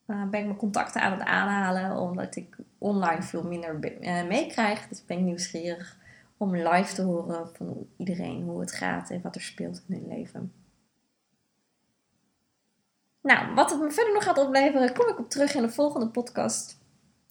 uh, 0.07 0.29
ben 0.29 0.39
ik 0.39 0.45
mijn 0.45 0.57
contacten 0.57 1.01
aan 1.01 1.11
het 1.11 1.21
aanhalen, 1.21 1.97
omdat 1.97 2.35
ik 2.35 2.55
online 2.77 3.21
veel 3.21 3.43
minder 3.43 3.79
meekrijg. 4.27 4.87
Dus 4.87 5.05
ben 5.05 5.17
ik 5.17 5.23
nieuwsgierig 5.23 5.97
om 6.37 6.55
live 6.55 6.93
te 6.93 7.01
horen 7.01 7.49
van 7.53 7.87
iedereen 7.97 8.43
hoe 8.43 8.59
het 8.59 8.71
gaat 8.71 9.09
en 9.09 9.21
wat 9.21 9.35
er 9.35 9.41
speelt 9.41 9.83
in 9.87 9.95
hun 9.95 10.07
leven. 10.07 10.51
Nou, 13.23 13.53
wat 13.53 13.69
het 13.69 13.79
me 13.79 13.91
verder 13.91 14.13
nog 14.13 14.23
gaat 14.23 14.37
opleveren, 14.37 14.93
kom 14.93 15.07
ik 15.07 15.19
op 15.19 15.29
terug 15.29 15.55
in 15.55 15.61
de 15.61 15.69
volgende 15.69 16.07
podcast. 16.07 16.77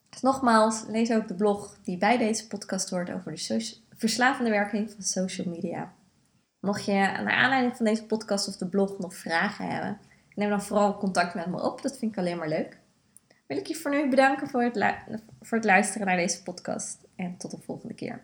Dus 0.09 0.21
nogmaals, 0.21 0.85
lees 0.89 1.13
ook 1.13 1.29
de 1.29 1.35
blog 1.35 1.79
die 1.83 1.99
bij 1.99 2.19
deze 2.19 2.47
podcast 2.47 2.91
hoort 2.91 3.11
over 3.11 3.33
de 3.33 3.75
verslavende 3.97 4.51
werking 4.51 4.91
van 4.91 5.03
social 5.03 5.49
media. 5.49 5.93
Mocht 6.61 6.85
je 6.85 6.93
naar 6.93 7.33
aanleiding 7.33 7.77
van 7.77 7.87
deze 7.87 8.05
podcast 8.05 8.49
of 8.49 8.57
de 8.57 8.67
blog 8.67 8.99
nog 8.99 9.15
vragen 9.15 9.67
hebben, 9.67 9.99
neem 10.35 10.49
dan 10.49 10.63
vooral 10.63 10.99
contact 10.99 11.35
met 11.35 11.47
me 11.47 11.63
op. 11.63 11.83
Dat 11.83 11.99
vind 11.99 12.13
ik 12.13 12.19
alleen 12.19 12.39
maar 12.39 12.49
leuk. 12.49 12.79
Wil 13.47 13.57
ik 13.57 13.67
je 13.67 13.75
voor 13.75 13.91
nu 13.91 14.09
bedanken 14.09 14.49
voor 14.49 14.63
het, 14.63 14.95
voor 15.41 15.57
het 15.57 15.67
luisteren 15.67 16.07
naar 16.07 16.17
deze 16.17 16.43
podcast. 16.43 16.99
En 17.17 17.37
tot 17.37 17.51
de 17.51 17.59
volgende 17.65 17.95
keer. 17.95 18.21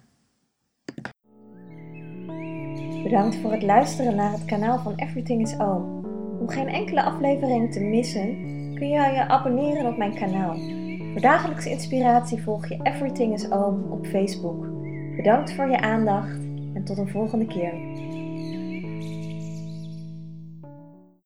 Bedankt 3.02 3.37
voor 3.37 3.52
het 3.52 3.62
luisteren 3.62 4.14
naar 4.14 4.33
het 4.33 4.44
kanaal 4.44 4.78
van 4.78 4.94
Everything 4.94 5.42
is 5.42 5.59
Oom. 5.59 5.97
Om 6.40 6.48
geen 6.48 6.68
enkele 6.68 7.03
aflevering 7.03 7.72
te 7.72 7.81
missen, 7.81 8.27
kun 8.74 8.88
je 8.88 9.12
je 9.12 9.29
abonneren 9.29 9.87
op 9.87 9.96
mijn 9.96 10.14
kanaal. 10.14 10.57
Voor 11.12 11.20
dagelijkse 11.20 11.70
inspiratie 11.70 12.42
volg 12.42 12.68
je 12.68 12.79
Everything 12.83 13.33
is 13.35 13.51
Oom 13.51 13.83
op 13.90 14.07
Facebook. 14.07 14.66
Bedankt 15.16 15.53
voor 15.53 15.70
je 15.70 15.81
aandacht 15.81 16.38
en 16.74 16.85
tot 16.85 16.98
een 16.98 17.09
volgende 17.09 17.46
keer. 17.46 17.72